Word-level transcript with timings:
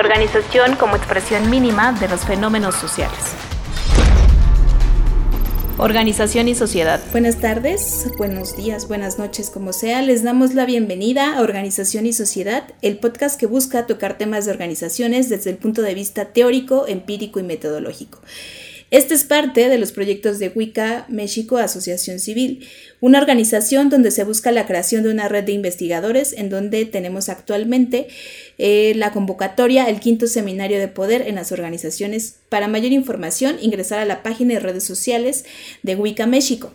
organización 0.00 0.76
como 0.76 0.96
expresión 0.96 1.50
mínima 1.50 1.92
de 1.92 2.08
los 2.08 2.22
fenómenos 2.22 2.74
sociales. 2.74 3.18
Organización 5.76 6.48
y 6.48 6.54
sociedad. 6.54 7.00
Buenas 7.12 7.36
tardes, 7.36 8.10
buenos 8.16 8.56
días, 8.56 8.88
buenas 8.88 9.18
noches, 9.18 9.50
como 9.50 9.74
sea. 9.74 10.00
Les 10.00 10.22
damos 10.22 10.54
la 10.54 10.64
bienvenida 10.64 11.36
a 11.36 11.42
Organización 11.42 12.06
y 12.06 12.14
Sociedad, 12.14 12.64
el 12.80 12.98
podcast 12.98 13.38
que 13.38 13.46
busca 13.46 13.86
tocar 13.86 14.16
temas 14.16 14.46
de 14.46 14.52
organizaciones 14.52 15.28
desde 15.28 15.50
el 15.50 15.58
punto 15.58 15.82
de 15.82 15.94
vista 15.94 16.32
teórico, 16.32 16.86
empírico 16.86 17.38
y 17.38 17.42
metodológico. 17.42 18.20
Este 18.90 19.14
es 19.14 19.22
parte 19.22 19.68
de 19.68 19.78
los 19.78 19.92
proyectos 19.92 20.40
de 20.40 20.48
Wicca 20.48 21.06
México 21.08 21.58
Asociación 21.58 22.18
Civil, 22.18 22.66
una 22.98 23.20
organización 23.20 23.88
donde 23.88 24.10
se 24.10 24.24
busca 24.24 24.50
la 24.50 24.66
creación 24.66 25.04
de 25.04 25.10
una 25.10 25.28
red 25.28 25.44
de 25.44 25.52
investigadores 25.52 26.32
en 26.32 26.50
donde 26.50 26.84
tenemos 26.86 27.28
actualmente 27.28 28.08
eh, 28.58 28.92
la 28.96 29.12
convocatoria 29.12 29.88
el 29.88 30.00
quinto 30.00 30.26
seminario 30.26 30.80
de 30.80 30.88
poder 30.88 31.22
en 31.28 31.36
las 31.36 31.52
organizaciones. 31.52 32.40
Para 32.48 32.66
mayor 32.66 32.90
información, 32.90 33.58
ingresar 33.60 34.00
a 34.00 34.04
la 34.04 34.24
página 34.24 34.54
de 34.54 34.60
redes 34.60 34.84
sociales 34.84 35.44
de 35.84 35.94
Wicca 35.94 36.26
México. 36.26 36.74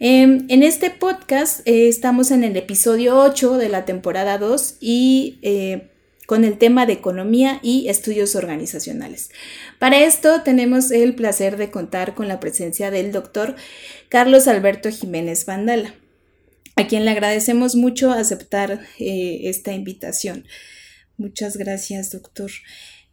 Em, 0.00 0.46
en 0.48 0.62
este 0.62 0.90
podcast 0.90 1.60
eh, 1.68 1.88
estamos 1.88 2.30
en 2.30 2.42
el 2.42 2.56
episodio 2.56 3.20
8 3.20 3.58
de 3.58 3.68
la 3.68 3.84
temporada 3.84 4.38
2 4.38 4.76
y 4.80 5.38
eh, 5.42 5.88
con 6.26 6.44
el 6.44 6.58
tema 6.58 6.86
de 6.86 6.94
economía 6.94 7.60
y 7.62 7.88
estudios 7.88 8.34
organizacionales. 8.34 9.30
Para 9.78 10.02
esto 10.04 10.42
tenemos 10.42 10.90
el 10.90 11.14
placer 11.14 11.56
de 11.56 11.70
contar 11.70 12.14
con 12.14 12.28
la 12.28 12.40
presencia 12.40 12.90
del 12.90 13.12
doctor 13.12 13.56
Carlos 14.08 14.48
Alberto 14.48 14.90
Jiménez 14.90 15.46
Vandala, 15.46 15.94
a 16.76 16.86
quien 16.86 17.04
le 17.04 17.10
agradecemos 17.10 17.76
mucho 17.76 18.10
aceptar 18.10 18.80
eh, 18.98 19.40
esta 19.44 19.72
invitación. 19.72 20.46
Muchas 21.16 21.56
gracias, 21.56 22.10
doctor. 22.10 22.50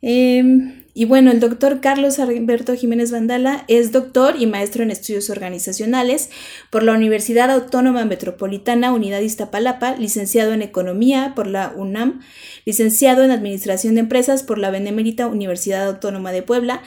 Em, 0.01 0.81
y 0.93 1.05
bueno, 1.05 1.31
el 1.31 1.39
doctor 1.39 1.79
Carlos 1.79 2.20
Alberto 2.20 2.76
Jiménez 2.76 3.12
Vandala 3.12 3.63
es 3.70 3.93
doctor 3.93 4.35
y 4.37 4.45
maestro 4.45 4.84
en 4.84 4.91
estudios 4.91 5.29
organizacionales 5.29 6.29
por 6.70 6.84
la 6.84 6.93
Universidad 6.93 7.49
Autónoma 7.49 8.03
Metropolitana 8.03 8.91
Unidad 8.91 9.21
Iztapalapa, 9.21 9.95
licenciado 9.95 10.51
en 10.51 10.61
Economía 10.61 11.31
por 11.34 11.48
la 11.48 11.71
UNAM, 11.76 12.20
licenciado 12.65 13.23
en 13.23 13.31
Administración 13.31 13.93
de 13.93 14.01
Empresas 14.01 14.43
por 14.43 14.57
la 14.57 14.70
Benemérita 14.70 15.27
Universidad 15.27 15.87
Autónoma 15.87 16.33
de 16.33 16.43
Puebla 16.43 16.81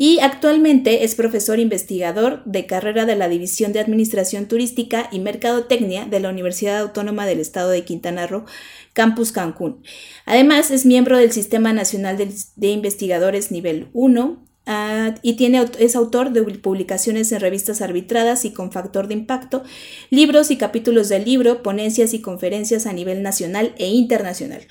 y 0.00 0.18
actualmente 0.20 1.04
es 1.04 1.14
profesor 1.14 1.58
investigador 1.58 2.42
de 2.46 2.64
carrera 2.64 3.04
de 3.04 3.16
la 3.16 3.28
División 3.28 3.74
de 3.74 3.80
Administración 3.80 4.48
Turística 4.48 5.10
y 5.12 5.18
Mercadotecnia 5.18 6.06
de 6.06 6.20
la 6.20 6.30
Universidad 6.30 6.78
Autónoma 6.78 7.26
del 7.26 7.38
Estado 7.38 7.68
de 7.68 7.84
Quintana 7.84 8.26
Roo 8.26 8.46
Campus 8.94 9.30
Cancún. 9.30 9.82
Además, 10.24 10.70
es 10.70 10.86
miembro 10.86 11.18
del 11.18 11.32
Sistema 11.32 11.74
Nacional 11.74 12.16
de, 12.16 12.66
Investigadores 12.66 13.52
Nivel 13.52 13.88
1 13.92 14.42
ah, 14.64 15.16
y 15.20 15.34
tiene, 15.34 15.66
es 15.78 15.94
autor 15.94 16.32
de 16.32 16.44
publicaciones 16.44 17.30
en 17.32 17.40
revistas 17.40 17.82
arbitradas 17.82 18.46
y 18.46 18.54
con 18.54 18.72
factor 18.72 19.06
de 19.06 19.12
impacto, 19.12 19.64
libros 20.08 20.50
y 20.50 20.56
capítulos 20.56 21.10
del 21.10 21.26
libro, 21.26 21.62
ponencias 21.62 22.14
y 22.14 22.22
conferencias 22.22 22.86
a 22.86 22.94
nivel 22.94 23.22
nacional 23.22 23.74
e 23.76 23.88
internacional. 23.88 24.62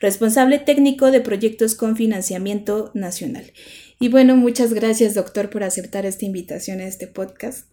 Responsable 0.00 0.58
técnico 0.58 1.10
de 1.10 1.20
proyectos 1.20 1.74
con 1.74 1.94
financiamiento 1.94 2.90
nacional. 2.94 3.52
Y 4.00 4.10
bueno, 4.10 4.36
muchas 4.36 4.74
gracias, 4.74 5.14
doctor, 5.14 5.50
por 5.50 5.64
aceptar 5.64 6.06
esta 6.06 6.24
invitación 6.24 6.78
a 6.80 6.86
este 6.86 7.08
podcast. 7.08 7.68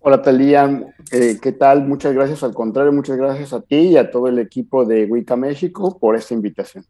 Hola 0.00 0.20
Talía, 0.22 0.92
eh, 1.12 1.38
¿qué 1.40 1.52
tal? 1.52 1.86
Muchas 1.86 2.12
gracias, 2.14 2.42
al 2.42 2.52
contrario, 2.52 2.92
muchas 2.92 3.16
gracias 3.16 3.52
a 3.52 3.62
ti 3.62 3.76
y 3.76 3.96
a 3.96 4.10
todo 4.10 4.26
el 4.26 4.40
equipo 4.40 4.84
de 4.84 5.04
Wicca 5.06 5.36
México 5.36 5.98
por 6.00 6.16
esta 6.16 6.34
invitación. 6.34 6.84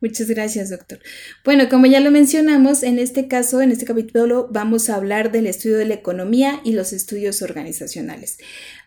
Muchas 0.00 0.28
gracias, 0.28 0.70
doctor. 0.70 0.98
Bueno, 1.44 1.68
como 1.68 1.84
ya 1.84 2.00
lo 2.00 2.10
mencionamos, 2.10 2.82
en 2.82 2.98
este 2.98 3.28
caso, 3.28 3.60
en 3.60 3.70
este 3.70 3.84
capítulo, 3.84 4.48
vamos 4.50 4.88
a 4.88 4.96
hablar 4.96 5.30
del 5.30 5.46
estudio 5.46 5.76
de 5.76 5.84
la 5.84 5.94
economía 5.94 6.60
y 6.64 6.72
los 6.72 6.94
estudios 6.94 7.42
organizacionales. 7.42 8.38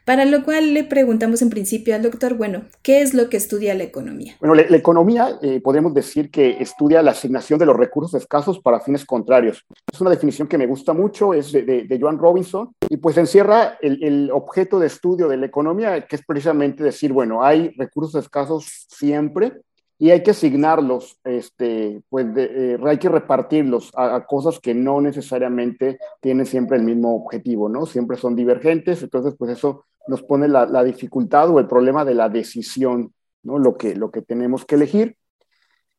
Para 0.06 0.26
lo 0.26 0.44
cual 0.44 0.74
le 0.74 0.84
preguntamos 0.84 1.42
en 1.42 1.50
principio 1.50 1.96
al 1.96 2.02
doctor, 2.02 2.34
bueno, 2.34 2.64
¿qué 2.82 3.02
es 3.02 3.14
lo 3.14 3.30
que 3.30 3.38
estudia 3.38 3.74
la 3.74 3.84
economía? 3.84 4.36
Bueno, 4.40 4.56
la, 4.56 4.76
economía 4.76 5.38
eh, 5.42 5.62
podemos 5.62 5.94
decir 5.94 6.30
que 6.30 6.58
estudia 6.60 7.02
la 7.02 7.12
asignación 7.12 7.58
de 7.58 7.66
los 7.66 7.78
recursos 7.78 8.20
escasos 8.20 8.60
para 8.60 8.82
fines 8.82 9.06
contrarios. 9.06 9.64
Es 9.92 10.02
una 10.02 10.10
definición 10.10 10.50
que 10.50 10.58
me 10.58 10.66
gusta 10.66 10.92
mucho, 10.94 11.34
es 11.34 11.54
de, 11.54 11.98
Joan 12.02 12.18
Robinson, 12.18 12.74
y 12.90 12.98
pues 12.98 13.16
encierra 13.18 13.78
el, 13.82 14.30
objeto 14.32 14.80
de 14.80 14.88
estudio 14.88 15.30
de 15.30 15.38
la 15.38 15.46
economía, 15.46 16.06
que 16.06 16.18
es 16.18 16.26
precisamente 16.26 16.84
decir, 16.84 17.14
bueno, 17.14 17.44
hay 17.44 17.70
recursos 17.78 18.22
escasos 18.22 18.88
siempre, 18.90 19.62
y 20.04 20.12
hay 20.12 20.22
que 20.22 20.32
asignarlos, 20.32 21.18
este, 21.24 22.04
pues 22.10 22.28
eh, 22.36 22.78
hay 22.84 22.98
que 22.98 23.08
repartirlos 23.08 23.90
a, 23.96 24.26
cosas 24.26 24.60
que 24.60 24.74
no 24.74 25.00
necesariamente 25.00 25.98
tienen 26.20 26.46
siempre 26.46 26.76
el 26.76 26.84
mismo 26.84 27.16
objetivo, 27.16 27.70
¿no? 27.70 27.86
Siempre 27.86 28.18
son 28.18 28.36
divergentes, 28.36 29.02
entonces 29.02 29.34
pues 29.40 29.52
eso 29.52 29.86
nos 30.10 30.22
pone 30.22 30.50
la, 30.50 30.84
dificultad 30.84 31.50
o 31.52 31.58
el 31.58 31.68
problema 31.68 32.04
de 32.04 32.16
la 32.16 32.28
decisión, 32.28 33.14
¿no? 33.44 33.58
Lo 33.58 33.78
que, 33.78 33.96
lo 33.96 34.12
que 34.12 34.22
tenemos 34.22 34.66
que 34.66 34.76
elegir. 34.76 35.16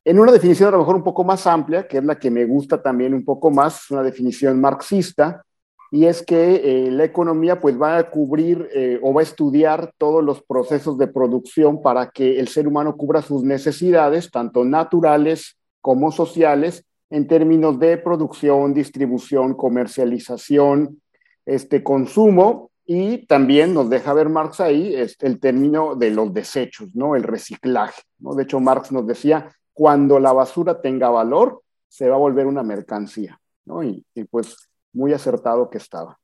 En 0.04 0.18
una 0.18 0.32
definición 0.32 0.68
a 0.68 0.72
lo 0.72 0.80
mejor 0.80 0.96
un 0.96 1.02
poco 1.02 1.24
más 1.24 1.46
amplia, 1.46 1.88
que 1.88 1.96
es 1.96 2.04
la 2.04 2.18
que 2.18 2.30
me 2.30 2.44
gusta 2.44 2.82
también 2.82 3.14
un 3.14 3.24
poco 3.24 3.50
más, 3.50 3.84
es 3.84 3.90
una 3.90 4.02
definición 4.02 4.60
marxista, 4.60 5.46
y 5.90 6.06
es 6.06 6.22
que 6.22 6.86
eh, 6.86 6.90
la 6.90 7.04
economía 7.04 7.60
pues 7.60 7.80
va 7.80 7.96
a 7.96 8.10
cubrir 8.10 8.68
eh, 8.74 8.98
o 9.02 9.12
va 9.12 9.20
a 9.20 9.24
estudiar 9.24 9.92
todos 9.98 10.24
los 10.24 10.42
procesos 10.42 10.98
de 10.98 11.06
producción 11.06 11.82
para 11.82 12.10
que 12.10 12.40
el 12.40 12.48
ser 12.48 12.66
humano 12.66 12.96
cubra 12.96 13.22
sus 13.22 13.44
necesidades, 13.44 14.30
tanto 14.30 14.64
naturales 14.64 15.56
como 15.80 16.10
sociales, 16.10 16.84
en 17.10 17.28
términos 17.28 17.78
de 17.78 17.96
producción, 17.98 18.74
distribución, 18.74 19.54
comercialización, 19.54 21.00
este 21.46 21.84
consumo 21.84 22.70
y 22.86 23.26
también 23.26 23.72
nos 23.72 23.88
deja 23.88 24.12
ver 24.14 24.28
Marx 24.28 24.60
ahí 24.60 24.94
este, 24.94 25.26
el 25.26 25.38
término 25.38 25.94
de 25.94 26.10
los 26.10 26.34
desechos, 26.34 26.88
¿no? 26.94 27.14
El 27.14 27.22
reciclaje, 27.22 28.02
¿no? 28.18 28.34
De 28.34 28.42
hecho, 28.42 28.58
Marx 28.58 28.90
nos 28.90 29.06
decía, 29.06 29.54
cuando 29.72 30.18
la 30.18 30.32
basura 30.32 30.80
tenga 30.80 31.08
valor, 31.08 31.62
se 31.88 32.08
va 32.08 32.16
a 32.16 32.18
volver 32.18 32.46
una 32.46 32.62
mercancía, 32.62 33.40
¿no? 33.64 33.82
y 33.84 34.04
pues 34.30 34.56
muy 34.94 35.12
acertado 35.12 35.68
que 35.68 35.78
estaba. 35.78 36.18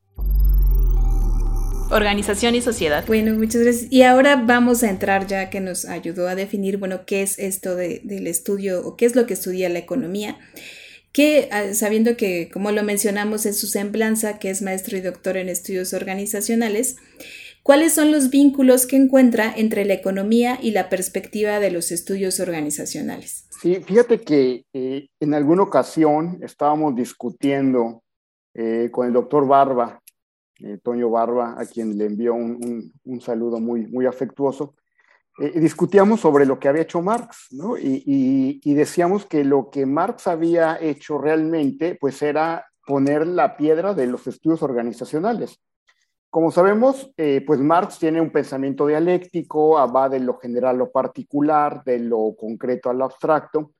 Organización 1.90 2.54
y 2.54 2.60
sociedad. 2.60 3.04
Bueno, 3.06 3.34
muchas 3.34 3.62
gracias. 3.62 3.90
Y 3.90 4.02
ahora 4.02 4.36
vamos 4.36 4.84
a 4.84 4.90
entrar 4.90 5.26
ya 5.26 5.50
que 5.50 5.60
nos 5.60 5.84
ayudó 5.86 6.28
a 6.28 6.36
definir, 6.36 6.76
bueno, 6.76 7.00
qué 7.04 7.22
es 7.22 7.36
esto 7.40 7.74
del 7.74 8.26
estudio 8.28 8.86
o 8.86 8.96
qué 8.96 9.06
es 9.06 9.16
lo 9.16 9.26
que 9.26 9.34
estudia 9.34 9.68
la 9.68 9.80
economía. 9.80 10.38
Que 11.12 11.48
ah, 11.50 11.74
sabiendo 11.74 12.16
que, 12.16 12.48
como 12.52 12.70
lo 12.70 12.84
mencionamos 12.84 13.44
en 13.44 13.54
su 13.54 13.66
semblanza, 13.66 14.38
que 14.38 14.50
es 14.50 14.62
maestro 14.62 14.96
y 14.96 15.00
doctor 15.00 15.36
en 15.36 15.48
estudios 15.48 15.92
organizacionales, 15.92 16.94
¿cuáles 17.64 17.92
son 17.92 18.12
los 18.12 18.30
vínculos 18.30 18.86
que 18.86 18.94
encuentra 18.94 19.52
entre 19.56 19.84
la 19.84 19.94
economía 19.94 20.60
y 20.62 20.70
la 20.70 20.90
perspectiva 20.90 21.58
de 21.58 21.72
los 21.72 21.90
estudios 21.90 22.38
organizacionales? 22.38 23.48
Sí, 23.60 23.80
fíjate 23.84 24.20
que 24.20 24.64
eh, 24.72 25.08
en 25.18 25.34
alguna 25.34 25.64
ocasión 25.64 26.38
estábamos 26.40 26.94
discutiendo 26.94 28.04
eh, 28.54 28.88
con 28.90 29.06
el 29.06 29.12
doctor 29.12 29.46
Barba, 29.46 30.00
eh, 30.58 30.78
Toño 30.82 31.08
Barba, 31.10 31.54
a 31.58 31.64
quien 31.66 31.96
le 31.96 32.06
envió 32.06 32.34
un, 32.34 32.92
un, 33.04 33.20
saludo 33.20 33.60
muy, 33.60 33.86
muy 33.86 34.06
afectuoso. 34.06 34.74
Eh, 35.38 35.60
discutíamos 35.60 36.20
sobre 36.20 36.46
lo 36.46 36.58
que 36.58 36.68
había 36.68 36.82
hecho 36.82 37.00
Marx, 37.00 37.46
¿no? 37.52 37.76
Y, 37.78 38.60
decíamos 38.74 39.24
que 39.24 39.44
lo 39.44 39.70
que 39.70 39.86
Marx 39.86 40.26
había 40.26 40.78
hecho 40.80 41.18
realmente, 41.18 41.96
pues 42.00 42.20
era 42.22 42.66
poner 42.86 43.26
la 43.26 43.56
piedra 43.56 43.94
de 43.94 44.06
los 44.06 44.26
estudios 44.26 44.62
organizacionales. 44.62 45.60
Como 46.28 46.50
sabemos, 46.50 47.12
pues 47.46 47.60
Marx 47.60 47.98
tiene 47.98 48.20
un 48.20 48.30
pensamiento 48.30 48.86
dialéctico, 48.86 49.72
va 49.92 50.08
de 50.08 50.20
lo 50.20 50.38
general 50.38 50.76
a 50.76 50.78
lo 50.78 50.90
particular, 50.92 51.82
de 51.84 51.98
lo 51.98 52.36
concreto 52.38 52.88
a 52.88 52.94
lo 52.94 53.04
abstracto, 53.04 53.72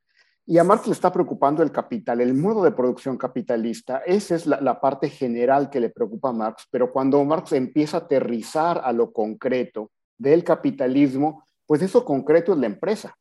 y 0.51 0.59
a 0.59 0.65
Marx 0.65 0.89
le 0.89 0.95
está 0.95 1.13
preocupando 1.13 1.63
el 1.63 1.71
capital, 1.71 2.21
el 2.21 2.35
modo 2.35 2.65
de 2.65 2.73
producción 2.73 3.17
capitalista. 3.17 3.99
Esa 3.99 4.35
es 4.35 4.49
la, 4.49 4.81
parte 4.81 5.09
general 5.09 5.71
que 5.71 5.79
le 5.79 5.91
preocupa 5.91 6.31
a 6.31 6.33
Marx, 6.33 6.67
pero 6.73 6.91
cuando 6.91 7.25
Marx 7.25 7.53
empieza 7.53 7.99
a 7.99 8.01
aterrizar 8.01 8.81
a 8.83 8.93
lo 8.93 9.13
concreto 9.13 9.93
del 10.19 10.43
capitalismo, 10.43 11.45
pues 11.67 11.83
eso 11.83 12.05
concreto 12.05 12.53
es 12.53 12.59
la 12.59 12.67
empresa. 12.67 13.17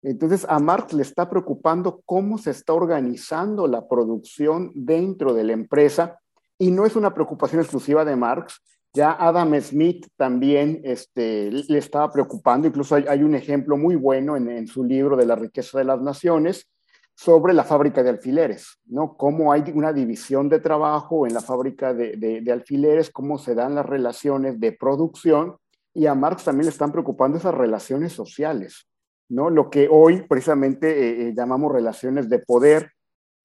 Entonces 0.00 0.46
a 0.48 0.58
Marx 0.58 0.94
le 0.94 1.02
está 1.02 1.28
preocupando 1.28 2.00
cómo 2.06 2.38
se 2.38 2.52
está 2.52 2.72
organizando 2.72 3.66
la 3.66 3.86
producción 3.86 4.72
dentro 4.74 5.34
de 5.34 5.44
la 5.44 5.52
empresa 5.52 6.18
y 6.56 6.70
no 6.70 6.86
es 6.86 6.96
una 6.96 7.12
preocupación 7.12 7.60
exclusiva 7.60 8.06
de 8.06 8.16
Marx, 8.16 8.62
ya 8.98 9.16
Adam 9.16 9.54
Smith 9.60 10.08
también 10.16 10.80
este, 10.82 11.52
le 11.52 11.78
estaba 11.78 12.10
preocupando, 12.10 12.66
incluso 12.66 12.96
hay, 12.96 13.22
un 13.22 13.36
ejemplo 13.36 13.76
muy 13.76 13.94
bueno 13.94 14.36
en, 14.36 14.66
su 14.66 14.82
libro 14.82 15.16
de 15.16 15.24
la 15.24 15.36
riqueza 15.36 15.78
de 15.78 15.84
las 15.84 16.02
naciones 16.02 16.68
sobre 17.14 17.54
la 17.54 17.62
fábrica 17.62 18.02
de 18.02 18.10
alfileres, 18.10 18.80
¿no? 18.86 19.16
Cómo 19.16 19.52
hay 19.52 19.62
una 19.72 19.92
división 19.92 20.48
de 20.48 20.58
trabajo 20.58 21.28
en 21.28 21.34
la 21.34 21.40
fábrica 21.40 21.94
de, 21.94 22.16
de, 22.16 22.52
alfileres, 22.52 23.10
cómo 23.10 23.38
se 23.38 23.54
dan 23.54 23.76
las 23.76 23.86
relaciones 23.86 24.58
de 24.58 24.72
producción, 24.72 25.58
y 25.94 26.06
a 26.06 26.16
Marx 26.16 26.42
también 26.42 26.64
le 26.64 26.72
están 26.72 26.90
preocupando 26.90 27.38
esas 27.38 27.54
relaciones 27.54 28.12
sociales. 28.12 28.88
¿no? 29.28 29.48
Lo 29.48 29.70
que 29.70 29.86
hoy 29.88 30.22
precisamente 30.22 31.32
llamamos 31.36 31.70
relaciones 31.72 32.28
de 32.28 32.40
poder, 32.40 32.90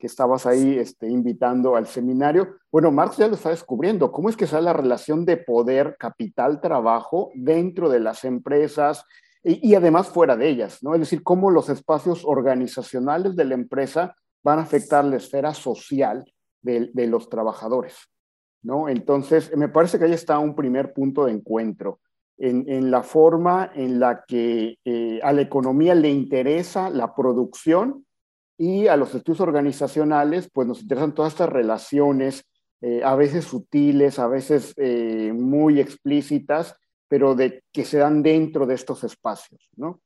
que 0.04 0.08
estabas 0.08 0.46
ahí 0.46 0.78
este, 0.78 1.08
invitando 1.08 1.78
al 1.78 1.88
seminario. 1.88 2.58
Bueno, 2.70 2.92
Marx 2.92 3.16
ya 3.16 3.30
lo 3.30 3.36
está 3.36 3.52
descubriendo. 3.52 4.12
¿Cómo 4.12 4.28
es 4.28 4.36
que 4.36 4.48
sale 4.48 4.66
la 4.66 4.74
relación 4.74 5.24
de 5.24 5.38
poder, 5.38 5.96
capital, 5.98 6.60
trabajo 6.60 7.32
dentro 7.36 7.88
de 7.88 8.02
las 8.02 8.26
empresas 8.26 9.06
y, 9.46 9.74
además 9.76 10.10
fuera 10.10 10.36
de 10.36 10.50
ellas? 10.50 10.80
¿no? 10.84 10.94
Es 10.94 11.00
decir, 11.00 11.24
cómo 11.24 11.52
los 11.52 11.70
espacios 11.70 12.26
organizacionales 12.26 13.38
de 13.38 13.46
la 13.46 13.54
empresa 13.54 14.14
van 14.44 14.60
a 14.60 14.64
afectar 14.64 15.06
la 15.06 15.16
esfera 15.16 15.54
social 15.54 16.26
de, 16.62 17.08
los 17.08 17.30
trabajadores. 17.30 17.96
¿no? 18.62 18.90
Entonces, 18.90 19.56
me 19.56 19.70
parece 19.70 20.00
que 20.00 20.04
ahí 20.04 20.12
está 20.12 20.38
un 20.38 20.54
primer 20.54 20.92
punto 20.92 21.24
de 21.24 21.32
encuentro. 21.32 22.02
En, 22.38 22.92
la 22.92 23.04
forma 23.04 23.72
en 23.74 24.02
la 24.02 24.26
que 24.28 24.80
eh, 24.84 25.22
a 25.24 25.32
la 25.32 25.44
economía 25.44 25.96
le 25.96 26.10
interesa 26.10 26.90
la 26.90 27.16
producción 27.16 28.04
y 28.58 28.88
a 28.88 28.98
los 28.98 29.14
estudios 29.16 29.42
organizacionales, 29.42 30.50
pues 30.52 30.68
nos 30.68 30.82
interesan 30.82 31.14
todas 31.14 31.34
estas 31.34 31.50
relaciones, 31.50 32.46
eh, 32.86 33.02
a 33.02 33.16
veces 33.16 33.46
sutiles, 33.46 34.20
a 34.20 34.28
veces 34.28 34.74
eh, 34.76 35.32
muy 35.34 35.80
explícitas, 35.80 36.76
pero 37.08 37.34
de, 37.34 37.64
que 37.72 37.86
se 37.86 38.00
dan 38.00 38.22
dentro 38.22 38.66
de 38.66 38.76
estos 38.76 39.06
espacios, 39.06 39.70
¿no? 39.78 40.02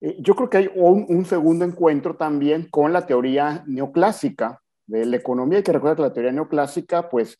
Eh, 0.00 0.16
yo 0.20 0.34
creo 0.34 0.48
que 0.48 0.56
hay 0.56 0.70
un, 0.74 1.26
segundo 1.26 1.66
encuentro 1.66 2.16
también 2.16 2.68
con 2.70 2.94
la 2.94 3.06
teoría 3.06 3.64
neoclásica 3.66 4.62
de 4.86 5.04
la 5.04 5.16
economía. 5.16 5.58
Hay 5.58 5.62
que 5.62 5.72
recordar 5.72 5.96
que 5.96 6.02
la 6.02 6.12
teoría 6.14 6.32
neoclásica, 6.32 7.10
pues, 7.10 7.38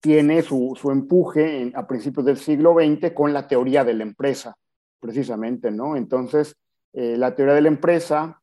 tiene 0.00 0.42
su, 0.42 0.78
su 0.80 0.92
empuje 0.92 1.72
a 1.74 1.88
principios 1.88 2.26
del 2.26 2.36
siglo 2.36 2.74
XX 2.74 3.10
con 3.12 3.32
la 3.32 3.48
teoría 3.48 3.82
de 3.84 3.94
la 3.94 4.04
empresa, 4.04 4.54
precisamente, 5.00 5.72
¿no? 5.72 5.96
Entonces, 5.96 6.54
la 6.92 7.34
teoría 7.34 7.54
de 7.54 7.62
la 7.62 7.68
empresa 7.68 8.40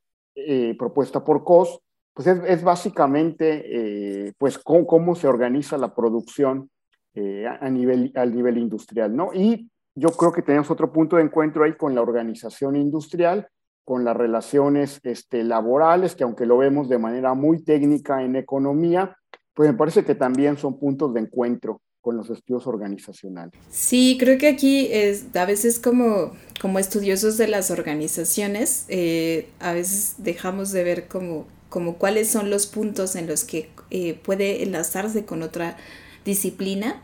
eh, 0.48 0.76
propuesta 0.78 1.24
por 1.24 1.44
COS, 1.44 1.80
pues 2.14 2.28
es, 2.28 2.64
básicamente 2.64 4.26
eh, 4.28 4.34
pues 4.38 4.60
cómo, 4.60 5.16
se 5.16 5.28
organiza 5.28 5.78
la 5.78 5.96
producción 5.96 6.70
eh, 7.14 7.46
a 7.48 7.70
nivel, 7.70 8.12
nivel 8.14 8.58
industrial, 8.58 9.16
¿no? 9.16 9.34
Y 9.34 9.70
yo 9.96 10.10
creo 10.10 10.32
que 10.32 10.42
tenemos 10.42 10.70
otro 10.72 10.92
punto 10.92 11.18
de 11.18 11.24
encuentro 11.24 11.64
ahí 11.64 11.76
con 11.76 11.96
la 11.96 12.02
organización 12.02 12.76
industrial, 12.76 13.48
con 13.84 14.06
las 14.06 14.16
relaciones 14.16 15.00
este, 15.04 15.44
laborales, 15.44 16.16
que 16.16 16.24
aunque 16.24 16.46
lo 16.46 16.58
vemos 16.58 16.88
de 16.88 16.98
manera 16.98 17.34
muy 17.34 17.64
técnica 17.64 18.24
en 18.24 18.36
economía, 18.36 19.16
pues 19.54 19.70
me 19.70 19.78
parece 19.78 20.06
que 20.06 20.16
también 20.16 20.58
son 20.58 20.80
puntos 20.80 21.14
de 21.14 21.22
encuentro 21.22 21.82
con 22.02 22.18
los 22.18 22.30
estudios 22.30 22.68
organizacionales. 22.68 23.54
Sí, 23.70 24.18
creo 24.20 24.38
que 24.38 24.48
aquí 24.48 24.88
es 24.92 25.26
a 25.36 25.46
veces 25.46 25.80
como, 25.80 26.34
como 26.60 26.80
estudiosos 26.80 27.38
de 27.38 27.48
las 27.48 27.72
organizaciones, 27.72 28.86
eh, 28.90 29.48
a 29.60 29.74
veces 29.74 30.16
dejamos 30.18 30.72
de 30.72 30.84
ver 30.84 31.08
como, 31.08 31.46
como 31.70 31.98
cuáles 31.98 32.28
son 32.28 32.50
los 32.50 32.66
puntos 32.66 33.16
en 33.16 33.28
los 33.28 33.44
que 33.44 33.70
eh, 33.92 34.16
puede 34.16 34.64
enlazarse 34.64 35.26
con 35.26 35.44
otra 35.44 35.78
disciplina 36.26 37.02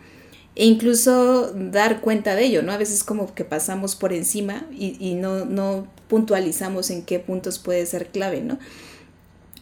e 0.56 0.66
incluso 0.66 1.54
dar 1.54 2.02
cuenta 2.02 2.34
de 2.34 2.46
ello, 2.46 2.64
¿no? 2.64 2.72
A 2.72 2.78
veces 2.78 3.04
como 3.04 3.34
que 3.36 3.46
pasamos 3.46 3.96
por 3.96 4.12
encima 4.12 4.66
y, 4.72 5.14
no, 5.14 5.46
no 5.46 5.88
puntualizamos 6.08 6.90
en 6.90 7.04
qué 7.04 7.20
puntos 7.20 7.60
puede 7.60 7.86
ser 7.86 8.08
clave, 8.08 8.42
¿no? 8.42 8.58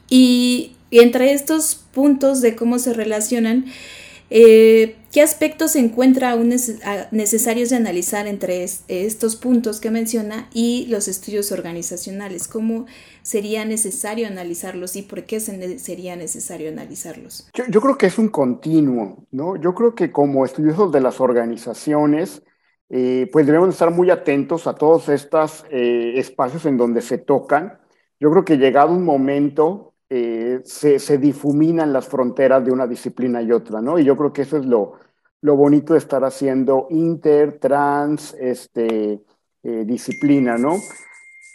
Y, 0.09 0.75
y 0.89 0.99
entre 0.99 1.33
estos 1.33 1.75
puntos 1.75 2.39
de 2.39 2.55
cómo 2.55 2.79
se 2.79 2.93
relacionan, 2.93 3.65
eh, 4.29 4.95
¿Qué 5.15 5.21
aspectos 5.21 5.71
se 5.71 5.79
encuentra 5.79 6.31
aún 6.31 6.49
necesarios 6.49 7.69
de 7.69 7.77
analizar 7.77 8.27
entre 8.27 8.65
estos 8.65 9.37
puntos 9.37 9.79
que 9.79 9.89
menciona 9.89 10.49
y 10.53 10.87
los 10.89 11.07
estudios 11.07 11.53
organizacionales? 11.53 12.49
¿Cómo 12.49 12.85
sería 13.21 13.63
necesario 13.63 14.27
analizarlos 14.27 14.97
y 14.97 15.03
por 15.03 15.23
qué 15.23 15.39
sería 15.39 16.17
necesario 16.17 16.69
analizarlos? 16.69 17.49
Yo, 17.53 17.79
creo 17.79 17.97
que 17.97 18.07
es 18.07 18.19
un 18.19 18.27
continuo, 18.27 19.25
¿no? 19.31 19.55
Yo 19.55 19.73
creo 19.73 19.95
que 19.95 20.11
como 20.11 20.43
estudiosos 20.43 20.91
de 20.91 20.99
las 20.99 21.21
organizaciones, 21.21 22.43
eh, 22.89 23.29
pues 23.31 23.45
debemos 23.45 23.69
estar 23.69 23.91
muy 23.91 24.09
atentos 24.09 24.67
a 24.67 24.75
todos 24.75 25.07
estos 25.07 25.65
eh, 25.69 26.15
espacios 26.17 26.65
en 26.65 26.75
donde 26.75 26.99
se 26.99 27.19
tocan. 27.19 27.79
Yo 28.19 28.29
creo 28.31 28.43
que 28.43 28.57
llegado 28.57 28.91
un 28.91 29.05
momento, 29.05 29.93
eh, 30.09 30.61
se, 30.65 31.17
difuminan 31.17 31.91
las 31.91 32.07
fronteras 32.07 32.63
de 32.63 32.71
una 32.71 32.85
disciplina 32.85 33.41
y 33.41 33.51
otra, 33.51 33.81
¿no? 33.81 33.97
Y 33.97 34.03
yo 34.03 34.15
creo 34.15 34.31
que 34.33 34.43
eso 34.43 34.57
es 34.57 34.65
lo, 34.65 34.93
lo 35.41 35.55
bonito 35.55 35.93
de 35.93 35.99
estar 35.99 36.23
haciendo 36.23 36.87
inter, 36.89 37.59
trans, 37.59 38.35
este, 38.39 39.21
eh, 39.63 39.83
disciplina, 39.85 40.57
¿no? 40.57 40.75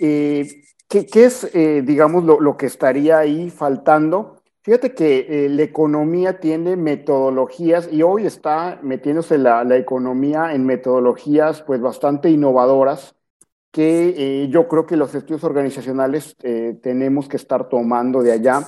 Eh, 0.00 0.48
¿qué, 0.88 1.06
es, 1.14 1.50
digamos, 1.52 2.24
lo, 2.24 2.56
que 2.56 2.66
estaría 2.66 3.18
ahí 3.18 3.50
faltando? 3.50 4.36
Fíjate 4.62 4.94
que 4.94 5.48
la 5.50 5.62
economía 5.62 6.40
tiene 6.40 6.76
metodologías 6.76 7.88
y 7.90 8.02
hoy 8.02 8.26
está 8.26 8.78
metiéndose 8.82 9.38
la, 9.38 9.64
la 9.64 9.76
economía 9.76 10.54
en 10.54 10.66
metodologías 10.66 11.62
pues 11.62 11.80
bastante 11.80 12.30
innovadoras 12.30 13.14
que 13.70 14.14
eh, 14.16 14.48
yo 14.48 14.68
creo 14.68 14.86
que 14.86 14.96
los 14.96 15.14
estudios 15.14 15.44
organizacionales 15.44 16.36
eh, 16.42 16.78
tenemos 16.82 17.28
que 17.28 17.36
estar 17.36 17.68
tomando 17.68 18.22
de 18.22 18.32
allá. 18.32 18.62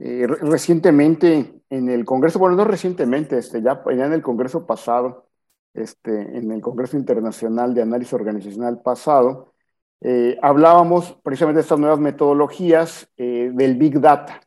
Eh, 0.00 0.26
recientemente 0.26 1.62
en 1.70 1.88
el 1.88 2.04
Congreso, 2.04 2.38
bueno, 2.38 2.56
no 2.56 2.64
recientemente, 2.64 3.38
este, 3.38 3.62
ya, 3.62 3.82
en 3.86 4.12
el 4.12 4.22
Congreso 4.22 4.66
pasado, 4.66 5.26
este, 5.74 6.38
en 6.38 6.50
el 6.50 6.60
Congreso 6.60 6.96
Internacional 6.96 7.74
de 7.74 7.82
Análisis 7.82 8.12
Organizacional 8.14 8.80
pasado, 8.82 9.54
hablábamos 10.42 11.18
precisamente 11.22 11.58
de 11.58 11.62
estas 11.62 11.78
nuevas 11.78 12.00
metodologías 12.00 13.10
del 13.18 13.76
Big 13.76 14.00
Data. 14.00 14.40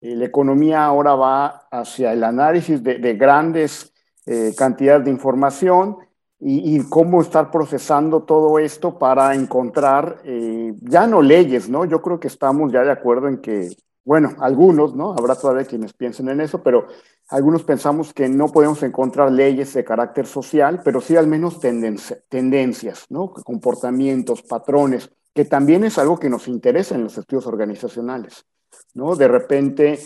la 0.00 0.24
economía 0.24 0.86
ahora 0.86 1.14
va 1.14 1.46
hacia 1.70 2.12
el 2.14 2.24
análisis 2.24 2.82
de, 2.82 2.98
de 2.98 3.14
grandes 3.14 3.92
cantidades 4.56 5.04
de 5.04 5.10
información 5.10 5.98
y, 6.40 6.88
cómo 6.88 7.20
estar 7.20 7.50
procesando 7.50 8.22
todo 8.22 8.58
esto 8.58 8.98
para 8.98 9.34
encontrar 9.34 10.20
eh, 10.24 10.72
ya 10.82 11.06
no 11.06 11.20
leyes, 11.20 11.68
¿no? 11.68 11.84
Yo 11.84 12.00
creo 12.00 12.20
que 12.20 12.28
estamos 12.28 12.72
ya 12.72 12.82
de 12.82 12.92
acuerdo 12.92 13.28
en 13.28 13.38
que, 13.38 13.70
bueno, 14.08 14.34
algunos, 14.38 14.94
¿no? 14.94 15.12
Habrá 15.12 15.34
todavía 15.34 15.66
quienes 15.66 15.92
piensen 15.92 16.30
en 16.30 16.40
eso, 16.40 16.62
pero 16.62 16.86
algunos 17.28 17.62
pensamos 17.62 18.14
que 18.14 18.26
no 18.26 18.48
podemos 18.48 18.82
encontrar 18.82 19.30
leyes 19.30 19.74
de 19.74 19.84
carácter 19.84 20.26
social, 20.26 20.80
pero 20.82 21.02
sí 21.02 21.14
al 21.14 21.26
menos 21.26 21.60
tendencias, 21.60 23.04
¿no? 23.10 23.28
Comportamientos, 23.30 24.40
patrones, 24.40 25.10
que 25.34 25.44
también 25.44 25.84
es 25.84 25.98
algo 25.98 26.18
que 26.18 26.30
nos 26.30 26.48
interesa 26.48 26.94
en 26.94 27.04
los 27.04 27.18
estudios 27.18 27.46
organizacionales, 27.46 28.46
¿no? 28.94 29.14
De 29.14 29.28
repente 29.28 29.98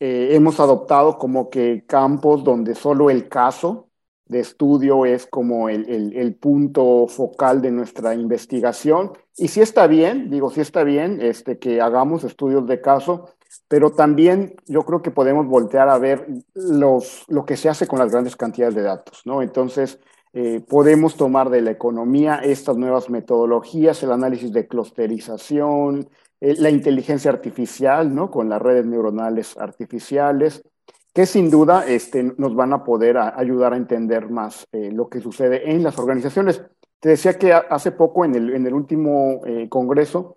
eh, 0.00 0.30
hemos 0.32 0.58
adoptado 0.58 1.16
como 1.16 1.48
que 1.48 1.84
campos 1.86 2.42
donde 2.42 2.74
solo 2.74 3.08
el 3.08 3.28
caso 3.28 3.88
de 4.26 4.40
estudio 4.40 5.04
es 5.06 5.26
como 5.26 5.68
el, 5.68 6.34
punto 6.40 7.06
focal 7.06 7.62
de 7.62 7.70
nuestra 7.70 8.14
investigación. 8.14 9.12
Y 9.36 9.46
sí 9.46 9.60
está 9.60 9.86
bien, 9.86 10.28
digo, 10.28 10.50
sí 10.50 10.60
está 10.60 10.82
bien 10.82 11.20
este, 11.20 11.58
que 11.58 11.80
hagamos 11.80 12.24
estudios 12.24 12.66
de 12.66 12.80
caso, 12.80 13.28
pero 13.68 13.90
también 13.90 14.54
yo 14.66 14.82
creo 14.82 15.02
que 15.02 15.10
podemos 15.10 15.46
voltear 15.46 15.88
a 15.88 15.98
ver 15.98 16.26
los, 16.54 17.24
lo 17.28 17.44
que 17.44 17.56
se 17.56 17.68
hace 17.68 17.86
con 17.86 17.98
las 17.98 18.10
grandes 18.10 18.36
cantidades 18.36 18.74
de 18.74 18.82
datos, 18.82 19.22
¿no? 19.24 19.42
Entonces, 19.42 20.00
eh, 20.36 20.60
podemos 20.68 21.16
tomar 21.16 21.48
de 21.48 21.62
la 21.62 21.70
economía 21.70 22.36
estas 22.36 22.76
nuevas 22.76 23.08
metodologías, 23.08 24.02
el 24.02 24.10
análisis 24.10 24.52
de 24.52 24.66
clusterización, 24.66 26.08
eh, 26.40 26.56
la 26.58 26.70
inteligencia 26.70 27.30
artificial, 27.30 28.12
¿no? 28.12 28.32
Con 28.32 28.48
las 28.48 28.60
redes 28.60 28.84
neuronales 28.84 29.56
artificiales, 29.56 30.64
que 31.12 31.26
sin 31.26 31.50
duda 31.50 31.86
este, 31.86 32.34
nos 32.36 32.56
van 32.56 32.72
a 32.72 32.82
poder 32.82 33.16
ayudar 33.16 33.74
a 33.74 33.76
entender 33.76 34.28
más 34.28 34.66
eh, 34.72 34.90
lo 34.90 35.08
que 35.08 35.20
sucede 35.20 35.70
en 35.70 35.84
las 35.84 36.00
organizaciones. 36.00 36.62
Te 36.98 37.10
decía 37.10 37.38
que 37.38 37.52
hace 37.52 37.92
poco 37.92 38.24
en 38.24 38.34
el, 38.34 38.54
en 38.54 38.66
el 38.66 38.74
último 38.74 39.40
congreso 39.68 40.36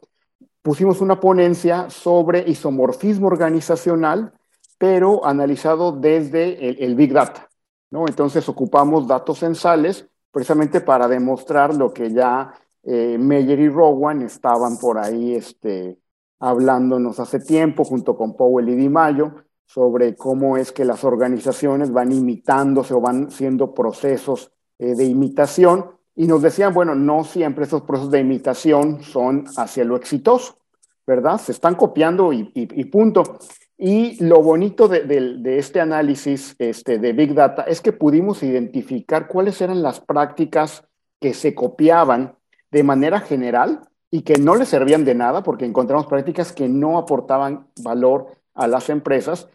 pusimos 0.68 1.00
una 1.00 1.18
ponencia 1.18 1.90
sobre 1.90 2.44
isomorfismo 2.46 3.28
organizacional, 3.28 4.34
pero 4.78 5.26
analizado 5.26 5.94
desde 5.94 6.84
el, 6.84 6.94
Big 6.94 7.14
Data. 7.14 7.48
¿no? 7.90 8.06
Entonces 8.06 8.50
ocupamos 8.50 9.08
datos 9.08 9.40
censales 9.40 10.10
precisamente 10.30 10.82
para 10.82 11.08
demostrar 11.08 11.74
lo 11.74 11.94
que 11.94 12.12
ya 12.12 12.54
eh, 12.84 13.18
Meyer 13.18 13.58
y 13.62 13.70
Rowan 13.70 14.24
estaban 14.24 14.78
por 14.78 14.98
ahí 14.98 15.36
este, 15.36 16.00
hablándonos 16.38 17.18
hace 17.22 17.40
tiempo 17.40 17.86
junto 17.86 18.18
con 18.18 18.36
Powell 18.36 18.68
y 18.68 18.76
Di 18.76 18.90
Mayo, 18.90 19.36
sobre 19.66 20.18
cómo 20.18 20.58
es 20.58 20.74
que 20.74 20.84
las 20.84 21.06
organizaciones 21.06 21.94
van 21.94 22.12
imitándose 22.12 22.94
o 22.94 23.00
van 23.00 23.32
siendo 23.32 23.74
procesos 23.74 24.52
eh, 24.80 24.96
de 24.96 25.06
imitación. 25.06 25.97
Y 26.20 26.26
nos 26.26 26.42
decían, 26.42 26.74
bueno, 26.74 26.96
no 26.96 27.24
siempre 27.24 27.66
esos 27.66 27.84
procesos 27.84 28.10
de 28.10 28.20
imitación 28.20 29.04
son 29.04 29.46
hacia 29.56 29.86
lo 29.86 29.96
exitoso, 29.96 30.58
¿verdad? 31.06 31.40
Se 31.40 31.52
están 31.52 31.76
copiando 31.76 32.34
y, 32.34 32.44
punto. 32.86 33.38
Y 33.78 34.22
lo 34.26 34.42
bonito 34.42 34.88
de, 34.88 35.58
este 35.60 35.80
análisis 35.80 36.56
este, 36.58 36.98
de 36.98 37.14
Big 37.14 37.36
Data 37.36 37.62
es 37.62 37.82
que 37.82 37.94
pudimos 37.94 38.42
identificar 38.42 39.28
cuáles 39.28 39.62
eran 39.62 39.84
las 39.84 40.00
prácticas 40.00 40.84
que 41.22 41.36
se 41.36 41.54
copiaban 41.54 42.36
de 42.72 42.82
manera 42.82 43.20
general 43.20 43.82
y 44.10 44.24
que 44.24 44.40
no 44.40 44.56
le 44.56 44.66
servían 44.66 45.06
de 45.06 45.14
nada 45.14 45.44
porque 45.44 45.66
encontramos 45.66 46.08
prácticas 46.08 46.52
que 46.52 46.68
no 46.68 46.98
aportaban 46.98 47.68
valor 47.84 48.38
a 48.56 48.68
las 48.68 48.90
empresas 48.90 49.50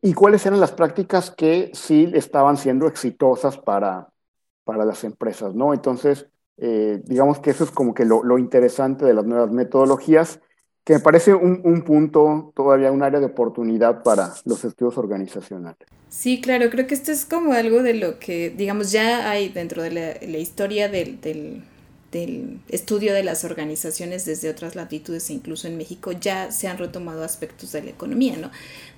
y 0.00 0.14
cuáles 0.14 0.44
eran 0.46 0.58
las 0.58 0.72
prácticas 0.72 1.30
que 1.30 1.70
sí 1.74 2.10
estaban 2.12 2.56
siendo 2.56 2.88
exitosas 2.88 3.56
para, 3.56 4.11
para 4.64 4.84
las 4.84 5.04
empresas, 5.04 5.54
¿no? 5.54 5.74
Entonces, 5.74 6.26
eh, 6.58 7.00
digamos 7.04 7.40
que 7.40 7.50
eso 7.50 7.64
es 7.64 7.70
como 7.70 7.94
que 7.94 8.04
lo, 8.04 8.38
interesante 8.38 9.04
de 9.04 9.14
las 9.14 9.24
nuevas 9.24 9.50
metodologías, 9.50 10.40
que 10.84 10.94
me 10.94 11.00
parece 11.00 11.34
un, 11.34 11.60
un, 11.64 11.82
punto, 11.82 12.52
todavía 12.56 12.90
un 12.90 13.02
área 13.02 13.20
de 13.20 13.26
oportunidad 13.26 14.02
para 14.02 14.34
los 14.44 14.64
estudios 14.64 14.98
organizacionales. 14.98 15.86
Sí, 16.08 16.40
claro, 16.40 16.70
creo 16.70 16.86
que 16.86 16.94
esto 16.94 17.12
es 17.12 17.24
como 17.24 17.52
algo 17.52 17.82
de 17.82 17.94
lo 17.94 18.18
que, 18.18 18.50
digamos, 18.50 18.90
ya 18.90 19.30
hay 19.30 19.48
dentro 19.48 19.82
de 19.82 19.90
la, 19.92 20.26
la 20.26 20.38
historia 20.38 20.88
del, 20.88 21.20
del 21.20 21.62
del 22.12 22.60
estudio 22.68 23.14
de 23.14 23.24
las 23.24 23.44
organizaciones 23.44 24.24
desde 24.24 24.50
otras 24.50 24.76
latitudes 24.76 25.28
e 25.30 25.32
incluso 25.32 25.66
en 25.66 25.76
México 25.76 26.12
ya 26.12 26.52
se 26.52 26.68
han 26.68 26.78
retomado 26.78 27.24
aspectos 27.24 27.72
de 27.72 27.82
la 27.82 27.90
economía, 27.90 28.36
¿no? 28.36 28.50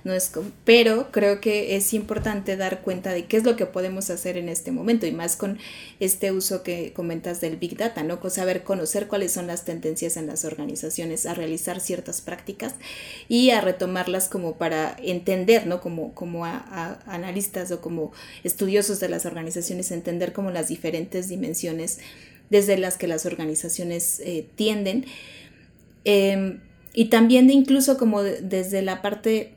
no 0.05 0.13
es 0.13 0.31
pero 0.65 1.11
creo 1.11 1.41
que 1.41 1.75
es 1.75 1.93
importante 1.93 2.55
dar 2.57 2.81
cuenta 2.81 3.11
de 3.11 3.25
qué 3.25 3.37
es 3.37 3.43
lo 3.43 3.55
que 3.55 3.65
podemos 3.65 4.09
hacer 4.11 4.37
en 4.37 4.49
este 4.49 4.71
momento 4.71 5.07
y 5.07 5.11
más 5.11 5.35
con 5.35 5.57
este 5.99 6.31
uso 6.31 6.61
que 6.61 6.93
comentas 6.93 7.41
del 7.41 7.57
Big 7.57 7.75
Data, 7.75 8.03
¿no? 8.03 8.19
Saber 8.29 8.63
conocer 8.63 9.07
cuáles 9.07 9.31
son 9.31 9.47
las 9.47 9.65
tendencias 9.65 10.17
en 10.17 10.27
las 10.27 10.45
organizaciones 10.45 11.25
a 11.25 11.33
realizar 11.33 11.79
ciertas 11.79 12.21
prácticas 12.21 12.75
y 13.29 13.49
a 13.49 13.61
retomarlas 13.61 14.27
como 14.27 14.57
para 14.57 14.95
entender, 15.01 15.65
¿no? 15.65 15.81
Como, 15.81 16.13
como 16.13 16.45
a, 16.45 16.99
analistas 17.07 17.71
o 17.71 17.81
como 17.81 18.11
estudiosos 18.43 18.99
de 18.99 19.09
las 19.09 19.25
organizaciones, 19.25 19.91
entender 19.91 20.33
como 20.33 20.51
las 20.51 20.67
diferentes 20.67 21.29
dimensiones 21.29 21.99
desde 22.49 22.77
las 22.77 22.97
que 22.97 23.07
las 23.07 23.25
organizaciones 23.25 24.19
eh, 24.19 24.47
tienden. 24.55 25.05
Em, 26.03 26.59
y 26.93 27.05
también 27.05 27.47
de 27.47 27.53
incluso 27.53 27.97
como 27.97 28.23
desde 28.23 28.81
la 28.81 29.01
parte 29.01 29.53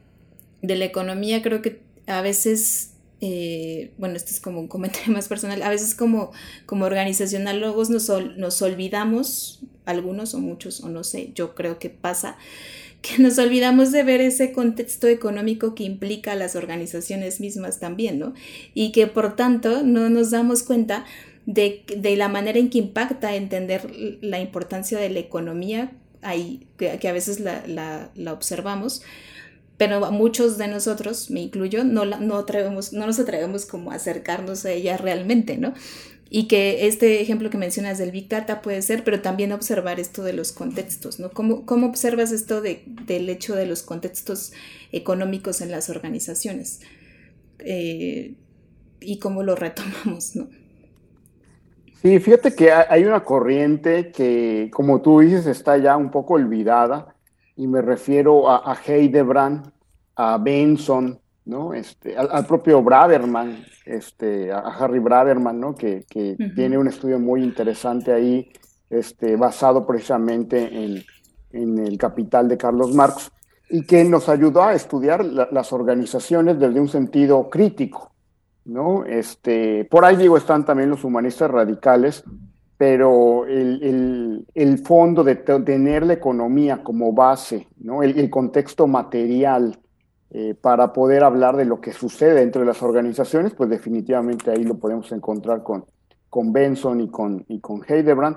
de 0.63 0.77
la 0.77 0.85
economía, 0.85 1.43
creo 1.43 1.63
que 1.63 1.81
a 2.07 2.21
veces, 2.23 2.93
eh, 3.21 3.93
bueno, 3.99 4.17
esto 4.17 4.31
es 4.31 4.41
como 4.41 4.61
un 4.61 4.69
comentario 4.69 5.13
más 5.13 5.29
personal, 5.29 5.63
a 5.63 5.71
veces 5.71 5.95
como, 5.95 6.33
como 6.67 6.85
organizacionólogos 6.85 7.91
nos, 7.91 8.11
nos 8.37 8.63
olvidamos, 8.63 9.61
algunos 9.85 10.35
o 10.35 10.41
muchos, 10.41 10.83
o 10.83 10.89
no 10.89 11.05
sé, 11.05 11.31
yo 11.35 11.55
creo 11.55 11.79
que 11.79 11.91
pasa, 11.91 12.37
que 13.03 13.23
nos 13.23 13.39
olvidamos 13.39 13.93
de 13.93 14.03
ver 14.03 14.21
ese 14.21 14.53
contexto 14.53 15.07
económico 15.07 15.77
que 15.77 15.85
implica 15.85 16.33
a 16.33 16.37
las 16.37 16.57
organizaciones 16.57 17.39
mismas 17.39 17.79
también, 17.79 18.19
¿no? 18.19 18.35
Y 18.75 18.91
que 18.91 19.07
por 19.07 19.37
tanto 19.37 19.85
no 19.85 20.11
nos 20.11 20.33
damos 20.33 20.65
cuenta 20.65 21.05
de, 21.49 22.15
la 22.17 22.29
manera 22.29 22.59
en 22.59 22.69
que 22.69 22.77
impacta 22.77 23.35
entender 23.35 23.91
la 24.21 24.39
importancia 24.39 24.99
de 24.99 25.09
la 25.09 25.21
economía, 25.21 25.93
ahí, 26.21 26.67
que, 26.77 27.09
a 27.09 27.13
veces 27.13 27.41
la, 27.41 28.11
observamos, 28.31 29.01
pero 29.79 30.13
muchos 30.13 30.59
de 30.59 30.69
nosotros, 30.69 31.31
me 31.31 31.41
incluyo, 31.41 31.85
no, 31.85 32.05
no, 32.05 32.19
no 32.19 33.07
nos 33.07 33.19
atrevemos 33.19 33.65
como 33.65 33.93
a 33.93 33.95
acercarnos 33.95 34.67
a 34.67 34.73
ella 34.73 34.99
realmente, 34.99 35.57
¿no? 35.57 35.73
Y 36.29 36.49
que 36.49 36.87
este 36.87 37.23
ejemplo 37.23 37.49
que 37.49 37.57
mencionas 37.57 37.97
del 37.97 38.11
Big 38.11 38.29
Data 38.29 38.61
puede 38.61 38.83
ser, 38.83 39.03
pero 39.03 39.23
también 39.23 39.53
observar 39.53 39.99
esto 40.01 40.23
de 40.25 40.35
los 40.35 40.53
contextos, 40.53 41.19
¿no? 41.19 41.31
¿Cómo, 41.31 41.65
cómo 41.65 41.87
observas 41.87 42.31
esto 42.31 42.61
de, 42.61 42.83
del 43.07 43.31
hecho 43.31 43.55
de 43.55 43.65
los 43.65 43.83
contextos 43.83 44.53
económicos 44.93 45.63
en 45.63 45.71
las 45.71 45.89
organizaciones? 45.89 46.81
Eh, 47.61 48.35
y 49.01 49.19
cómo 49.19 49.43
lo 49.43 49.55
retomamos, 49.57 50.37
¿no? 50.37 50.51
Sí, 52.01 52.21
fíjate 52.21 52.55
que 52.55 52.71
hay 52.71 53.05
una 53.05 53.25
corriente 53.25 54.13
que, 54.13 54.71
como 54.73 55.01
tú 55.01 55.19
dices, 55.19 55.47
está 55.47 55.77
ya 55.79 55.97
un 55.97 56.13
poco 56.13 56.35
olvidada, 56.35 57.17
y 57.57 57.67
me 57.67 57.83
refiero 57.83 58.49
a, 58.49 58.71
a 58.71 58.77
Heidebrand, 58.87 59.73
a 60.15 60.39
Benson, 60.39 61.19
¿no? 61.45 61.75
Este, 61.75 62.17
al, 62.17 62.47
propio 62.47 62.83
Braverman, 62.83 63.65
este, 63.85 64.53
a 64.53 64.61
Harry 64.61 65.01
Braverman, 65.01 65.59
¿no? 65.59 65.75
Que, 65.75 66.05
que 66.09 66.37
tiene 66.55 66.79
un 66.79 66.87
estudio 66.87 67.19
muy 67.19 67.43
interesante 67.43 68.13
ahí, 68.13 68.49
este, 68.91 69.35
basado 69.35 69.85
precisamente 69.85 70.69
en, 70.73 71.03
en, 71.51 71.79
el 71.85 71.99
Capital 71.99 72.47
de 72.47 72.57
Carlos 72.57 72.95
Marx, 72.95 73.33
y 73.71 73.85
que 73.85 74.05
nos 74.05 74.29
ayudó 74.29 74.63
a 74.63 74.75
estudiar 74.75 75.25
las 75.25 75.73
organizaciones 75.73 76.61
desde 76.61 76.79
un 76.79 76.89
sentido 76.89 77.51
crítico. 77.51 78.13
¿No? 78.69 79.05
Este, 79.05 79.87
por 79.87 80.05
ahí 80.05 80.17
digo, 80.17 80.37
están 80.37 80.65
también 80.65 80.91
los 80.91 81.03
humanistas 81.03 81.51
radicales, 81.51 82.23
pero 82.77 83.47
el, 83.47 84.45
fondo 84.85 85.25
de 85.25 85.35
tener 85.35 86.07
la 86.07 86.13
economía 86.13 86.85
como 86.85 87.13
base, 87.13 87.67
¿no? 87.79 88.03
El, 88.03 88.31
contexto 88.31 88.87
material 88.87 89.77
eh, 90.31 90.55
para 90.55 90.93
poder 90.93 91.25
hablar 91.25 91.57
de 91.57 91.65
lo 91.65 91.81
que 91.81 91.93
sucede 91.93 92.35
dentro 92.35 92.61
de 92.61 92.67
las 92.67 92.83
organizaciones, 92.83 93.55
pues 93.55 93.69
definitivamente 93.71 94.51
ahí 94.51 94.63
lo 94.63 94.77
podemos 94.77 95.11
encontrar 95.11 95.63
con, 95.63 95.85
con 96.31 96.53
Benson 96.53 97.01
y 97.01 97.09
con, 97.09 97.45
y 97.49 97.59
con 97.61 97.83
Heidebrand. 97.89 98.37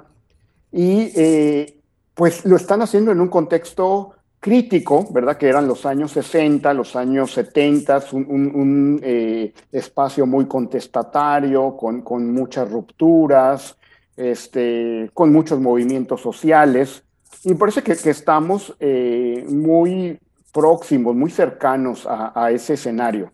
Y 0.72 1.12
eh, 1.16 1.82
pues 2.16 2.46
lo 2.46 2.56
están 2.56 2.82
haciendo 2.82 3.12
en 3.12 3.20
un 3.20 3.28
contexto 3.28 4.14
crítico, 4.42 5.08
¿verdad? 5.12 5.38
Que 5.38 5.48
eran 5.48 5.68
los 5.68 5.86
años 5.86 6.12
60, 6.12 6.74
los 6.74 6.96
años 6.96 7.32
70, 7.32 8.04
un, 8.14 9.00
eh, 9.04 9.54
espacio 9.72 10.26
muy 10.26 10.48
contestatario, 10.48 11.78
con, 11.78 12.34
muchas 12.34 12.70
rupturas, 12.70 13.78
este, 14.18 15.12
con 15.14 15.32
muchos 15.32 15.60
movimientos 15.62 16.22
sociales. 16.22 17.04
Y 17.44 17.54
parece 17.54 17.84
que, 17.84 17.94
estamos 17.94 18.76
eh, 18.80 19.46
muy 19.48 20.20
próximos, 20.52 21.16
muy 21.16 21.30
cercanos 21.30 22.08
a, 22.10 22.50
ese 22.52 22.74
escenario, 22.74 23.32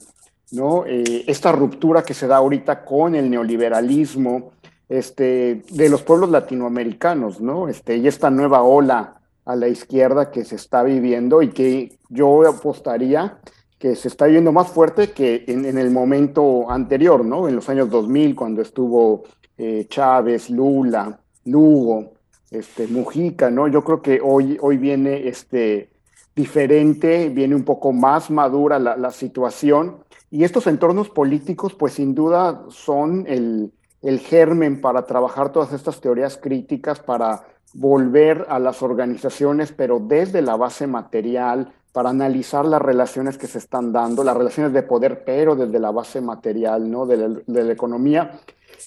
¿no? 0.51 0.85
Eh, 0.85 1.23
esta 1.25 1.53
ruptura 1.53 2.03
que 2.03 2.13
se 2.13 2.27
da 2.27 2.35
ahorita 2.37 2.83
con 2.83 3.15
el 3.15 3.29
neoliberalismo 3.29 4.51
este, 4.89 5.63
de 5.71 5.89
los 5.89 6.03
pueblos 6.03 6.29
latinoamericanos, 6.31 7.39
¿no? 7.39 7.69
Este, 7.69 7.95
y 7.95 8.07
esta 8.07 8.29
nueva 8.29 8.61
ola 8.61 9.16
a 9.47 9.55
la 9.55 9.69
izquierda 9.69 10.29
que 10.29 10.43
se 10.43 10.57
está 10.57 10.83
viviendo 10.83 11.41
y 11.41 11.49
que 11.49 11.97
yo 12.09 12.47
apostaría 12.47 13.39
que 13.79 13.95
se 13.95 14.09
está 14.09 14.25
viviendo 14.25 14.51
más 14.51 14.67
fuerte 14.67 15.11
que 15.11 15.45
en, 15.47 15.77
el 15.77 15.91
momento 15.91 16.69
anterior, 16.69 17.23
¿no? 17.23 17.47
En 17.47 17.55
los 17.55 17.69
años 17.69 17.89
2000, 17.89 18.35
cuando 18.35 18.61
estuvo 18.61 19.23
eh, 19.57 19.85
Chávez, 19.87 20.49
Lula, 20.49 21.19
Lugo, 21.45 22.13
este, 22.51 22.87
Mujica, 22.87 23.49
¿no? 23.49 23.67
Yo 23.67 23.83
creo 23.83 24.01
que 24.01 24.19
hoy, 24.21 24.57
hoy 24.61 24.77
viene 24.77 25.27
este, 25.27 25.91
diferente, 26.35 27.29
viene 27.29 27.55
un 27.55 27.63
poco 27.63 27.93
más 27.93 28.29
madura 28.31 28.79
la, 28.79 28.97
la 28.97 29.11
situación 29.11 29.97
y 30.29 30.43
estos 30.43 30.67
entornos 30.67 31.09
políticos, 31.09 31.73
pues 31.73 31.93
sin 31.93 32.15
duda 32.15 32.65
son 32.69 33.25
el, 33.27 33.71
el 34.01 34.19
germen 34.19 34.81
para 34.81 35.05
trabajar 35.05 35.51
todas 35.51 35.71
estas 35.71 36.01
teorías 36.01 36.37
críticas, 36.37 36.99
para 36.99 37.43
volver 37.77 38.47
a 38.49 38.57
las 38.57 38.81
organizaciones, 38.81 39.71
pero 39.71 39.99
desde 39.99 40.41
la 40.41 40.55
base 40.55 40.87
material, 40.87 41.71
para 41.91 42.09
analizar 42.09 42.65
las 42.65 42.81
relaciones 42.81 43.37
que 43.37 43.45
se 43.45 43.59
están 43.59 43.93
dando, 43.93 44.23
las 44.23 44.35
relaciones 44.35 44.73
de 44.73 44.81
poder, 44.81 45.23
pero 45.23 45.55
desde 45.55 45.79
la 45.79 45.91
base 45.91 46.19
material, 46.19 46.89
¿no? 46.89 47.05
De 47.05 47.43
la, 47.45 47.71
economía, 47.71 48.39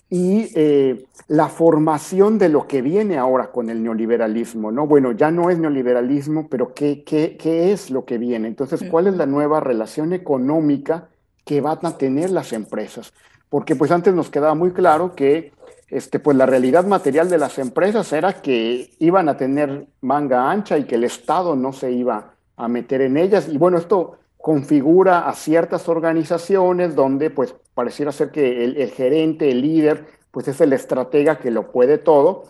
y 0.09 0.49
eh, 0.55 1.07
la 1.29 1.49
formación 1.49 2.37
de 2.39 2.49
lo 2.49 2.67
que 2.67 2.83
viene 2.83 3.17
ahora 3.17 3.53
con 3.53 3.71
el 3.71 3.81
neoliberalismo, 3.81 4.73
¿no? 4.73 4.89
Bueno, 4.89 5.13
ya 5.13 5.31
no 5.31 5.51
es 5.51 5.59
neoliberalismo, 5.59 6.49
pero 6.49 6.75
¿qué, 6.75 7.05
qué, 7.05 7.37
qué 7.37 7.73
es 7.73 7.91
lo 7.91 8.05
que 8.05 8.19
viene? 8.19 8.49
Entonces, 8.49 8.83
¿cuál 8.91 9.07
es 9.07 9.17
la 9.17 9.27
nueva 9.27 9.61
relación 9.61 10.13
económica 10.13 11.09
que 11.45 11.61
van 11.61 11.79
a 11.83 11.97
tener 11.97 12.31
las 12.31 12.53
empresas? 12.53 13.13
Porque 13.49 13.77
pues 13.77 13.93
antes 13.93 14.15
nos 14.15 14.31
quedaba 14.31 14.55
muy 14.55 14.73
claro 14.73 15.15
que 15.15 15.53
este, 15.91 16.21
pues 16.21 16.37
la 16.37 16.47
realidad 16.47 16.87
material 16.87 17.29
de 17.29 17.39
las 17.39 17.59
empresas 17.59 18.13
era 18.13 18.35
que 18.35 18.91
iban 19.01 19.29
a 19.29 19.37
tener 19.37 19.87
manga 20.01 20.51
ancha 20.51 20.79
y 20.79 20.85
que 20.85 20.95
el 20.95 21.05
Estado 21.05 21.57
no 21.57 21.73
se 21.73 21.91
iba 21.91 22.35
a 22.57 22.69
meter 22.69 23.01
en 23.01 23.17
ellas. 23.17 23.49
Y 23.49 23.59
bueno, 23.59 23.79
esto 23.79 24.19
configura 24.37 25.29
a 25.29 25.35
ciertas 25.35 25.89
organizaciones 25.89 26.95
donde 26.95 27.31
pues 27.31 27.55
pareciera 27.75 28.13
ser 28.13 28.31
que 28.31 28.65
el, 28.65 28.91
gerente, 28.91 29.51
el 29.51 29.63
líder, 29.63 30.07
pues 30.31 30.49
es 30.49 30.61
el 30.61 30.73
estratega 30.73 31.39
que 31.39 31.51
lo 31.51 31.73
puede 31.73 31.99
todo. 31.99 32.45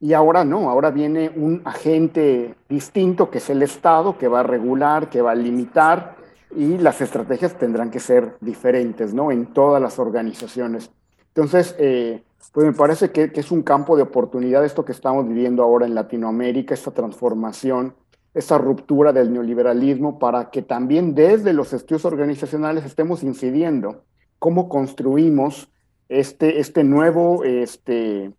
Y 0.00 0.12
ahora 0.12 0.44
no, 0.44 0.70
ahora 0.70 0.90
viene 0.90 1.30
un 1.34 1.62
agente 1.64 2.54
distinto 2.68 3.30
que 3.30 3.38
es 3.38 3.50
el 3.50 3.62
Estado, 3.62 4.18
que 4.18 4.28
va 4.28 4.40
a 4.40 4.42
regular, 4.42 5.08
que 5.08 5.22
va 5.22 5.32
a 5.32 5.34
limitar 5.34 6.16
y 6.54 6.78
las 6.78 7.00
estrategias 7.00 7.58
tendrán 7.58 7.90
que 7.90 8.00
ser 8.00 8.36
diferentes, 8.40 9.12
¿no? 9.12 9.30
En 9.30 9.46
todas 9.46 9.82
las 9.82 9.98
organizaciones. 9.98 10.90
Entonces, 11.34 11.74
eh, 11.78 12.22
pues 12.52 12.66
me 12.66 12.72
parece 12.72 13.10
que, 13.10 13.30
es 13.34 13.50
un 13.50 13.62
campo 13.62 13.96
de 13.96 14.02
oportunidad 14.02 14.64
esto 14.64 14.84
que 14.84 14.92
estamos 14.92 15.28
viviendo 15.28 15.62
ahora 15.62 15.86
en 15.86 15.94
Latinoamérica, 15.94 16.74
esta 16.74 16.90
transformación, 16.90 17.94
esta 18.34 18.58
ruptura 18.58 19.12
del 19.12 19.32
neoliberalismo, 19.32 20.18
para 20.18 20.50
que 20.50 20.62
también 20.62 21.14
desde 21.14 21.52
los 21.52 21.72
estudios 21.72 22.04
organizacionales 22.04 22.84
estemos 22.84 23.22
incidiendo 23.22 24.04
cómo 24.38 24.68
construimos 24.68 25.70
este, 26.08 26.60
este, 26.60 26.84
nuevo, 26.84 27.44
este 27.44 28.32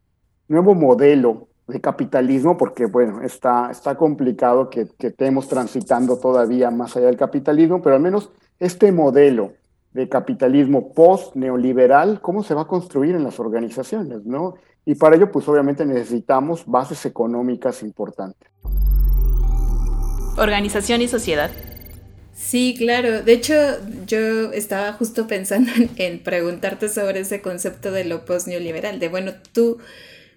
nuevo 0.47 0.75
modelo 0.75 1.47
de 1.67 1.81
capitalismo, 1.81 2.57
porque 2.57 2.85
bueno, 2.85 3.21
está, 3.21 3.69
está 3.71 3.95
complicado 3.95 4.69
que, 4.69 4.87
que 4.97 5.07
estemos 5.07 5.47
transitando 5.47 6.17
todavía 6.17 6.71
más 6.71 6.95
allá 6.95 7.07
del 7.07 7.17
capitalismo, 7.17 7.81
pero 7.81 7.95
al 7.95 8.01
menos 8.01 8.31
este 8.59 8.91
modelo 8.91 9.53
de 9.97 10.07
capitalismo 10.07 10.93
post-neoliberal, 10.93 12.21
¿cómo 12.21 12.43
se 12.43 12.53
va 12.53 12.61
a 12.61 12.67
construir 12.67 13.15
en 13.15 13.23
las 13.23 13.39
organizaciones? 13.39 14.23
¿no? 14.25 14.53
Y 14.85 14.93
para 14.93 15.15
ello, 15.15 15.31
pues 15.31 15.47
obviamente 15.47 15.87
necesitamos 15.87 16.67
bases 16.67 17.03
económicas 17.07 17.81
importantes. 17.81 18.47
Organización 20.37 21.01
y 21.01 21.07
sociedad. 21.07 21.49
Sí, 22.31 22.75
claro. 22.77 23.23
De 23.23 23.33
hecho, 23.33 23.55
yo 24.05 24.51
estaba 24.51 24.93
justo 24.93 25.25
pensando 25.25 25.71
en, 25.97 26.19
preguntarte 26.19 26.89
sobre 26.89 27.21
ese 27.21 27.41
concepto 27.41 27.91
de 27.91 28.05
lo 28.05 28.23
post-neoliberal, 28.23 28.99
de 28.99 29.09
bueno, 29.09 29.31
tú, 29.51 29.79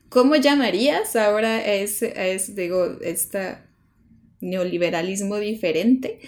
¿cómo 0.08 0.36
llamarías 0.36 1.16
ahora 1.16 1.56
a 1.56 1.72
ese, 1.74 2.14
digo, 2.54 2.96
este 3.02 3.58
neoliberalismo 4.40 5.36
diferente? 5.36 6.18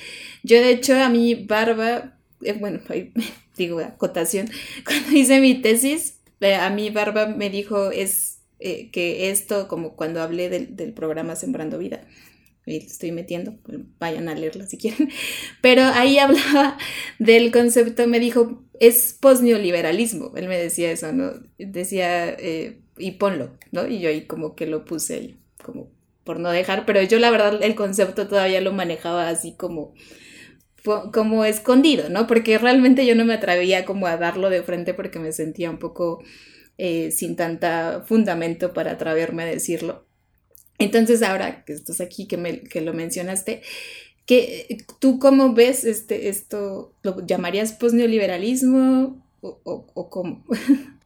Yo, 0.42 0.58
de 0.58 0.72
hecho, 0.72 0.94
a 1.02 1.08
mi 1.08 1.46
barba, 1.46 2.18
eh, 2.44 2.54
bueno, 2.58 2.80
digo, 3.56 3.80
acotación, 3.80 4.50
cuando 4.84 5.16
hice 5.16 5.40
mi 5.40 5.60
tesis, 5.60 6.18
eh, 6.40 6.54
a 6.54 6.70
mi 6.70 6.90
barba 6.90 7.26
me 7.26 7.50
dijo 7.50 7.90
es 7.90 8.38
eh, 8.58 8.90
que 8.90 9.30
esto, 9.30 9.68
como 9.68 9.96
cuando 9.96 10.22
hablé 10.22 10.48
del, 10.48 10.76
del 10.76 10.92
programa 10.92 11.36
Sembrando 11.36 11.78
Vida, 11.78 12.06
y 12.64 12.76
estoy 12.76 13.10
metiendo, 13.10 13.56
pues, 13.64 13.78
vayan 13.98 14.28
a 14.28 14.34
leerlo 14.34 14.64
si 14.66 14.78
quieren, 14.78 15.10
pero 15.60 15.82
ahí 15.82 16.18
hablaba 16.18 16.78
del 17.18 17.50
concepto, 17.50 18.06
me 18.06 18.20
dijo, 18.20 18.62
es 18.78 19.16
posneoliberalismo, 19.20 20.32
él 20.36 20.48
me 20.48 20.58
decía 20.58 20.92
eso, 20.92 21.12
¿no? 21.12 21.32
Decía, 21.58 22.30
eh, 22.30 22.78
y 22.98 23.12
ponlo, 23.12 23.50
¿no? 23.72 23.86
Y 23.88 24.00
yo 24.00 24.08
ahí 24.08 24.26
como 24.26 24.54
que 24.54 24.66
lo 24.66 24.84
puse 24.84 25.14
ahí, 25.14 25.36
como 25.64 25.90
por 26.24 26.38
no 26.38 26.50
dejar, 26.50 26.86
pero 26.86 27.02
yo 27.02 27.18
la 27.18 27.30
verdad 27.30 27.60
el 27.62 27.74
concepto 27.74 28.28
todavía 28.28 28.60
lo 28.60 28.72
manejaba 28.72 29.28
así 29.28 29.54
como 29.54 29.92
como 30.84 31.44
escondido, 31.44 32.08
¿no? 32.08 32.26
Porque 32.26 32.58
realmente 32.58 33.06
yo 33.06 33.14
no 33.14 33.24
me 33.24 33.34
atrevía 33.34 33.84
como 33.84 34.06
a 34.06 34.16
darlo 34.16 34.50
de 34.50 34.62
frente 34.62 34.94
porque 34.94 35.18
me 35.18 35.32
sentía 35.32 35.70
un 35.70 35.78
poco 35.78 36.22
eh, 36.78 37.10
sin 37.10 37.36
tanta 37.36 38.02
fundamento 38.06 38.72
para 38.72 38.92
atreverme 38.92 39.44
a 39.44 39.46
decirlo. 39.46 40.04
Entonces, 40.78 41.22
ahora 41.22 41.64
que 41.64 41.72
estás 41.74 42.00
aquí, 42.00 42.26
que, 42.26 42.36
me, 42.36 42.60
que 42.62 42.80
lo 42.80 42.92
mencionaste, 42.92 43.62
que, 44.26 44.78
¿tú 44.98 45.18
cómo 45.18 45.54
ves 45.54 45.84
este, 45.84 46.28
esto? 46.28 46.92
¿Lo 47.02 47.24
llamarías 47.24 47.72
posneoliberalismo 47.72 49.22
o, 49.40 49.60
o, 49.64 49.86
o 49.94 50.10
cómo? 50.10 50.44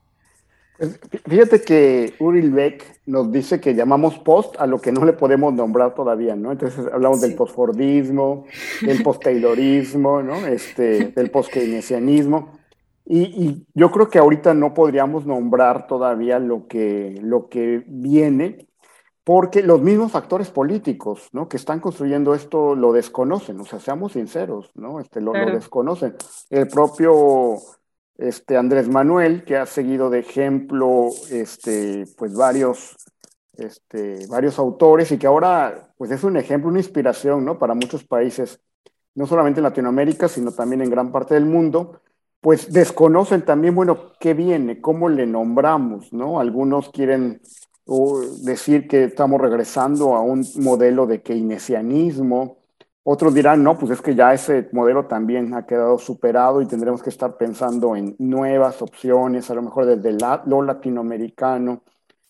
Fíjate 1.27 1.63
que 1.63 2.15
Uri 2.19 2.49
Beck 2.49 3.01
nos 3.07 3.33
dice 3.33 3.61
que 3.61 3.75
llamamos 3.75 4.19
post 4.19 4.57
a 4.59 4.67
lo 4.67 4.79
que 4.79 4.93
no 4.93 5.05
le 5.05 5.15
podemos 5.15 5.55
nombrar 5.55 5.95
todavía, 5.95 6.37
¿no? 6.37 6.53
Entonces 6.53 6.87
hablamos 6.93 7.21
del 7.21 7.35
postfordismo, 7.35 8.45
del 8.83 9.03
posttaylorismo, 9.03 10.23
¿no? 10.23 10.47
Este, 10.47 11.09
del 11.09 11.31
postkeynesianismo. 11.31 12.59
Y, 13.07 13.21
y, 13.23 13.67
yo 13.75 13.91
creo 13.91 14.11
que 14.11 14.19
ahorita 14.19 14.53
no 14.53 14.75
podríamos 14.75 15.27
nombrar 15.27 15.87
todavía 15.87 16.41
lo 16.41 16.67
que, 16.67 17.19
lo 17.23 17.49
que 17.49 17.85
viene, 17.87 18.67
porque 19.23 19.63
los 19.63 19.81
mismos 19.81 20.13
factores 20.13 20.51
políticos 20.51 21.29
¿no? 21.33 21.49
que 21.49 21.57
están 21.57 21.81
construyendo 21.81 22.35
esto 22.35 22.75
lo 22.75 22.93
desconocen, 22.93 23.61
o 23.61 23.65
sea, 23.65 23.79
seamos 23.79 24.13
sinceros, 24.13 24.71
¿no? 24.75 25.01
Este, 25.01 25.21
lo, 25.21 25.33
lo 25.33 25.53
desconocen. 25.53 26.15
El 26.51 26.67
propio 26.69 27.57
este, 28.19 28.57
Andrés 28.57 28.89
Manuel, 28.89 29.45
que 29.45 29.57
ha 29.57 29.67
seguido 29.67 30.11
de 30.11 30.21
ejemplo 30.21 31.09
este, 31.31 32.05
pues 32.17 32.35
varios, 32.35 32.97
este, 33.57 34.27
varios 34.29 34.59
autores 34.59 35.13
y 35.13 35.19
que 35.19 35.27
ahora 35.27 35.93
pues 35.97 36.11
es 36.11 36.25
un 36.25 36.37
ejemplo, 36.37 36.71
una 36.71 36.79
inspiración 36.79 37.45
¿no? 37.45 37.59
para 37.59 37.75
muchos 37.75 38.05
países, 38.05 38.61
no 39.15 39.27
solamente 39.27 39.61
en 39.61 39.65
Latinoamérica, 39.65 40.29
sino 40.29 40.53
también 40.53 40.83
en 40.83 40.91
gran 40.91 41.11
parte 41.13 41.35
del 41.35 41.47
mundo, 41.47 42.01
pues 42.41 42.73
desconocen 42.73 43.45
también, 43.45 43.75
bueno, 43.75 44.13
qué 44.21 44.35
viene, 44.35 44.81
cómo 44.81 45.09
le 45.09 45.27
nombramos, 45.27 46.13
¿no? 46.13 46.39
Algunos 46.39 46.91
quieren 46.91 47.41
o 47.87 48.21
decir 48.43 48.89
que 48.89 49.05
estamos 49.05 49.41
regresando 49.41 50.15
a 50.15 50.21
un 50.21 50.45
modelo 50.57 51.07
de 51.07 51.23
keynesianismo. 51.23 52.59
Otros 53.09 53.35
dirán, 53.35 53.63
no, 53.63 53.79
pues 53.79 53.93
es 53.93 54.03
que 54.03 54.17
ya 54.17 54.35
ese 54.35 54.69
modelo 54.73 55.07
también 55.07 55.55
ha 55.55 55.65
quedado 55.65 55.97
superado 55.97 56.61
y 56.61 56.67
tendremos 56.67 57.05
que 57.05 57.11
estar 57.11 57.37
pensando 57.37 57.95
en 57.95 58.17
nuevas 58.19 58.83
opciones, 58.83 59.49
a 59.49 59.55
lo 59.55 59.63
mejor 59.63 59.87
desde 59.87 60.19
lo 60.47 60.63
latinoamericano, 60.63 61.85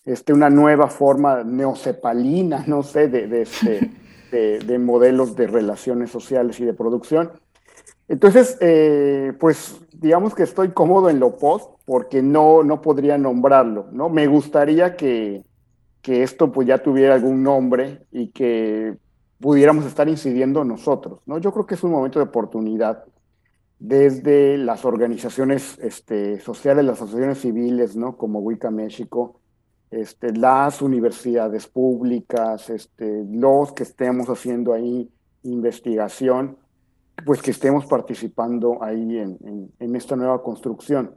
este, 0.05 0.35
una 0.35 0.51
nueva 0.51 0.89
forma 0.89 1.43
neocepalina, 1.45 2.65
no 2.67 2.83
sé, 2.83 3.09
de, 3.09 3.41
este, 3.41 3.91
de, 4.31 4.59
de, 4.59 4.79
modelos 4.79 5.35
de 5.35 5.47
relaciones 5.47 6.11
sociales 6.11 6.61
y 6.61 6.67
de 6.67 6.75
producción. 6.75 7.31
Entonces, 8.07 8.59
eh, 8.61 9.33
pues 9.41 9.81
digamos 9.95 10.35
que 10.35 10.43
estoy 10.43 10.73
cómodo 10.73 11.09
en 11.09 11.21
lo 11.21 11.39
post 11.39 11.71
porque 11.87 12.21
no, 12.21 12.63
no 12.63 12.83
podría 12.83 13.17
nombrarlo, 13.17 13.87
¿no? 13.93 14.11
Me 14.11 14.27
gustaría 14.27 14.95
que, 14.95 15.43
que 16.03 16.23
esto 16.23 16.53
pues 16.53 16.69
ya 16.69 16.83
tuviera 16.83 17.15
algún 17.15 17.43
nombre 17.43 18.07
y 18.13 18.29
que 18.29 18.99
pudiéramos 19.41 19.85
estar 19.85 20.09
incidiendo 20.09 20.65
nosotros, 20.65 21.21
¿no? 21.27 21.39
Yo 21.39 21.53
creo 21.53 21.67
que 21.67 21.75
es 21.75 21.83
un 21.83 21.91
momento 21.91 22.19
de 22.19 22.25
oportunidad 22.25 23.05
desde 23.79 24.57
las 24.57 24.85
organizaciones 24.85 25.79
este, 25.81 26.41
sociales, 26.41 26.85
las 26.85 26.97
asociaciones 26.97 27.41
civiles, 27.41 27.97
¿no? 27.97 28.17
Como 28.17 28.41
Wicca 28.41 28.71
México, 28.71 29.41
este, 29.91 30.33
las 30.33 30.81
universidades 30.83 31.67
públicas, 31.67 32.71
este, 32.71 33.25
los 33.31 33.73
que 33.73 33.83
estemos 33.83 34.29
haciendo 34.29 34.73
ahí 34.73 35.11
investigación, 35.43 36.57
pues 37.25 37.41
que 37.41 37.51
estemos 37.51 37.87
participando 37.87 38.83
ahí 38.83 39.19
en, 39.19 39.71
en, 39.79 39.97
esta 39.97 40.17
nueva 40.17 40.43
construcción, 40.43 41.15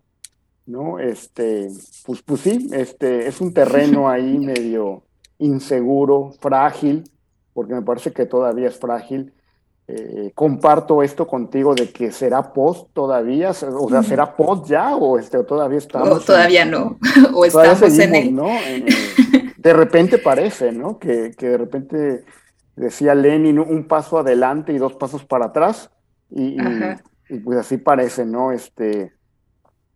¿no? 0.65 0.99
Este, 0.99 1.69
pues, 2.05 2.21
pues 2.21 2.41
sí, 2.41 2.69
este, 2.71 3.27
es 3.27 3.41
un 3.41 3.53
terreno 3.53 4.07
ahí 4.07 4.37
medio 4.37 5.03
inseguro, 5.39 6.31
frágil, 6.39 7.03
porque 7.59 7.73
me 7.73 7.81
parece 7.81 8.13
que 8.13 8.25
todavía 8.25 8.69
es 8.69 8.79
frágil. 8.79 9.33
Eh, 9.85 10.31
comparto 10.33 11.03
esto 11.03 11.27
contigo 11.27 11.75
de 11.75 11.89
que 11.89 12.09
será 12.09 12.53
post 12.53 12.87
todavía, 12.93 13.49
o 13.49 13.89
sea, 13.89 14.01
será 14.01 14.33
post 14.33 14.69
ya 14.69 14.95
o, 14.95 15.19
este, 15.19 15.43
todavía 15.43 15.77
estamos. 15.77 16.09
O 16.09 16.19
todavía 16.21 16.63
no, 16.63 16.97
o 17.33 17.43
estamos 17.43 17.99
en 17.99 18.15
él. 18.15 18.33
¿no? 18.33 18.47
de 19.57 19.73
repente 19.73 20.19
parece, 20.19 20.71
¿no? 20.71 20.99
Que, 20.99 21.31
que 21.37 21.49
de 21.49 21.57
repente 21.57 22.23
decía 22.77 23.13
Lenin, 23.13 23.59
un 23.59 23.89
paso 23.89 24.19
adelante 24.19 24.71
y 24.71 24.77
dos 24.77 24.93
pasos 24.93 25.25
para 25.25 25.47
atrás, 25.47 25.91
y, 26.29 26.55
y, 27.27 27.39
pues 27.39 27.59
así 27.59 27.75
parece, 27.75 28.25
¿no? 28.25 28.53
Este, 28.53 29.11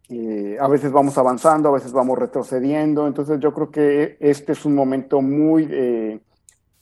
eh, 0.10 0.58
a 0.60 0.68
veces 0.68 0.92
vamos 0.92 1.18
avanzando, 1.18 1.70
a 1.70 1.72
veces 1.72 1.94
vamos 1.94 2.20
retrocediendo, 2.20 3.08
entonces 3.08 3.40
yo 3.40 3.54
creo 3.54 3.72
que 3.72 4.18
este 4.20 4.52
es 4.52 4.66
un 4.66 4.76
momento 4.76 5.22
muy 5.22 5.66
eh, 5.72 6.20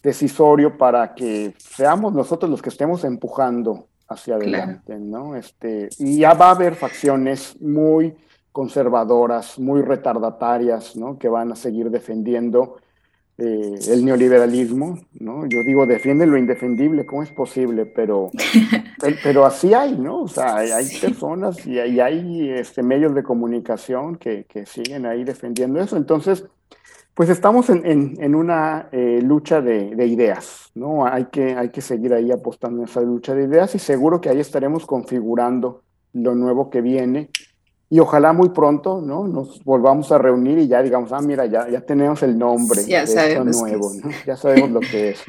decisorio 0.01 0.77
para 0.77 1.13
que 1.13 1.53
seamos 1.57 2.13
nosotros 2.13 2.49
los 2.49 2.61
que 2.61 2.69
estemos 2.69 3.03
empujando 3.03 3.87
hacia 4.07 4.35
adelante, 4.35 4.97
¿no? 4.99 5.35
Este, 5.35 5.89
y 5.99 6.17
ya 6.19 6.33
va 6.33 6.47
a 6.47 6.51
haber 6.51 6.75
facciones 6.75 7.59
muy 7.61 8.15
conservadoras, 8.51 9.57
muy 9.57 9.81
retardatarias, 9.81 10.95
¿no? 10.97 11.17
Que 11.17 11.29
van 11.29 11.51
a 11.51 11.55
seguir 11.55 11.89
defendiendo 11.89 12.77
eh, 13.43 13.79
el 13.87 14.05
neoliberalismo, 14.05 14.99
¿no? 15.19 15.47
Yo 15.47 15.63
digo, 15.63 15.87
defiende 15.87 16.27
lo 16.27 16.37
indefendible, 16.37 17.07
¿cómo 17.07 17.23
es 17.23 17.31
posible? 17.31 17.87
Pero, 17.87 18.29
pero 19.23 19.47
así 19.47 19.73
hay, 19.73 19.97
¿no? 19.97 20.21
O 20.21 20.27
sea, 20.27 20.57
hay, 20.57 20.87
personas 21.01 21.65
y 21.65 21.79
hay, 21.79 21.99
hay 21.99 22.51
este, 22.51 22.83
medios 22.83 23.15
de 23.15 23.23
comunicación 23.23 24.17
que, 24.17 24.45
que, 24.47 24.67
siguen 24.67 25.07
ahí 25.07 25.23
defendiendo 25.23 25.81
eso. 25.81 25.97
Entonces, 25.97 26.45
pues 27.15 27.29
estamos 27.29 27.71
en, 27.71 27.83
en, 28.21 28.35
una 28.35 28.89
eh, 28.91 29.21
lucha 29.23 29.59
de, 29.59 29.95
de, 29.95 30.05
ideas, 30.05 30.69
¿no? 30.75 31.07
Hay 31.07 31.25
que, 31.25 31.55
hay 31.55 31.69
que 31.69 31.81
seguir 31.81 32.13
ahí 32.13 32.31
apostando 32.31 32.83
en 32.83 32.83
esa 32.87 33.01
lucha 33.01 33.33
de 33.33 33.45
ideas 33.45 33.73
y 33.73 33.79
seguro 33.79 34.21
que 34.21 34.29
ahí 34.29 34.39
estaremos 34.39 34.85
configurando 34.85 35.81
lo 36.13 36.35
nuevo 36.35 36.69
que 36.69 36.81
viene 36.81 37.29
y 37.91 37.99
ojalá 37.99 38.31
muy 38.31 38.49
pronto, 38.49 39.01
¿no? 39.05 39.27
Nos 39.27 39.61
volvamos 39.65 40.13
a 40.13 40.17
reunir 40.17 40.57
y 40.59 40.67
ya 40.69 40.81
digamos, 40.81 41.11
ah, 41.11 41.19
mira, 41.19 41.45
ya, 41.45 41.67
ya 41.69 41.81
tenemos 41.81 42.23
el 42.23 42.39
nombre 42.39 42.85
ya 42.85 43.03
de 43.03 43.33
esto 43.33 43.43
nuevo, 43.43 43.91
¿no? 43.93 44.09
Ya 44.25 44.37
sabemos 44.37 44.71
lo 44.71 44.79
que 44.79 45.09
es. 45.09 45.19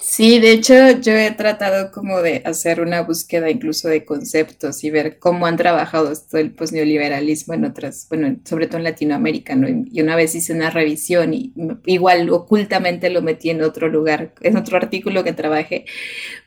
Sí, 0.00 0.38
de 0.38 0.52
hecho 0.52 0.72
yo 1.00 1.12
he 1.12 1.32
tratado 1.32 1.90
como 1.90 2.22
de 2.22 2.40
hacer 2.44 2.80
una 2.80 3.02
búsqueda 3.02 3.50
incluso 3.50 3.88
de 3.88 4.04
conceptos 4.04 4.82
y 4.84 4.90
ver 4.90 5.18
cómo 5.18 5.44
han 5.44 5.56
trabajado 5.56 6.12
esto 6.12 6.38
el 6.38 6.52
posneoliberalismo 6.52 7.52
en 7.52 7.64
otras, 7.64 8.06
bueno, 8.08 8.36
sobre 8.44 8.68
todo 8.68 8.78
en 8.78 8.84
Latinoamérica, 8.84 9.56
¿no? 9.56 9.66
Y 9.68 10.00
una 10.00 10.14
vez 10.14 10.36
hice 10.36 10.52
una 10.52 10.70
revisión 10.70 11.34
y 11.34 11.52
igual 11.84 12.30
ocultamente 12.30 13.10
lo 13.10 13.20
metí 13.20 13.50
en 13.50 13.62
otro 13.62 13.88
lugar, 13.88 14.32
en 14.40 14.56
otro 14.56 14.76
artículo 14.76 15.24
que 15.24 15.32
trabajé, 15.32 15.84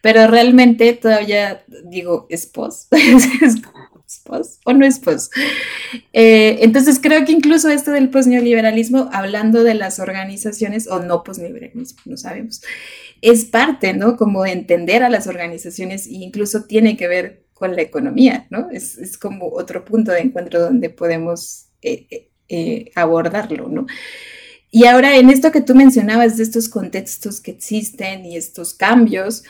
pero 0.02 0.26
realmente 0.28 0.94
todavía 0.94 1.62
digo, 1.84 2.26
es 2.30 2.50
pos, 4.18 4.60
o 4.66 4.74
no 4.74 4.86
es 4.86 5.00
pos. 5.00 5.30
Eh, 6.14 6.58
entonces 6.62 7.00
creo 7.02 7.24
que 7.26 7.32
incluso 7.32 7.70
esto 7.70 7.92
del 7.92 8.10
posneoliberalismo, 8.10 9.10
hablando 9.14 9.64
de 9.64 9.76
las 9.76 10.00
organizaciones, 10.00 10.88
o 10.88 11.00
no 11.00 11.24
posneoliberalismo, 11.24 12.00
no 12.06 12.18
sabemos, 12.18 12.62
es 13.22 13.46
parte, 13.46 13.94
¿no? 13.94 14.18
Como 14.18 14.46
entender 14.46 15.04
a 15.04 15.10
las 15.10 15.28
organizaciones 15.28 16.08
e 16.08 16.14
incluso 16.14 16.64
tiene 16.64 16.98
que 16.98 17.08
ver 17.08 17.44
con 17.54 17.76
la 17.76 17.82
economía, 17.82 18.48
¿no? 18.50 18.70
Es, 18.72 19.18
como 19.18 19.50
otro 19.50 19.86
punto 19.86 20.12
de 20.12 20.22
encuentro 20.22 20.60
donde 20.62 20.90
podemos 20.90 21.68
eh, 21.82 22.30
eh, 22.48 22.92
abordarlo, 22.96 23.68
¿no? 23.68 23.86
Y 24.72 24.86
ahora 24.86 25.18
en 25.18 25.30
esto 25.30 25.52
que 25.52 25.62
tú 25.62 25.76
mencionabas 25.76 26.38
de 26.38 26.44
estos 26.44 26.70
contextos 26.70 27.42
que 27.42 27.52
existen 27.52 28.26
y 28.26 28.38
estos 28.38 28.74
cambios, 28.74 29.44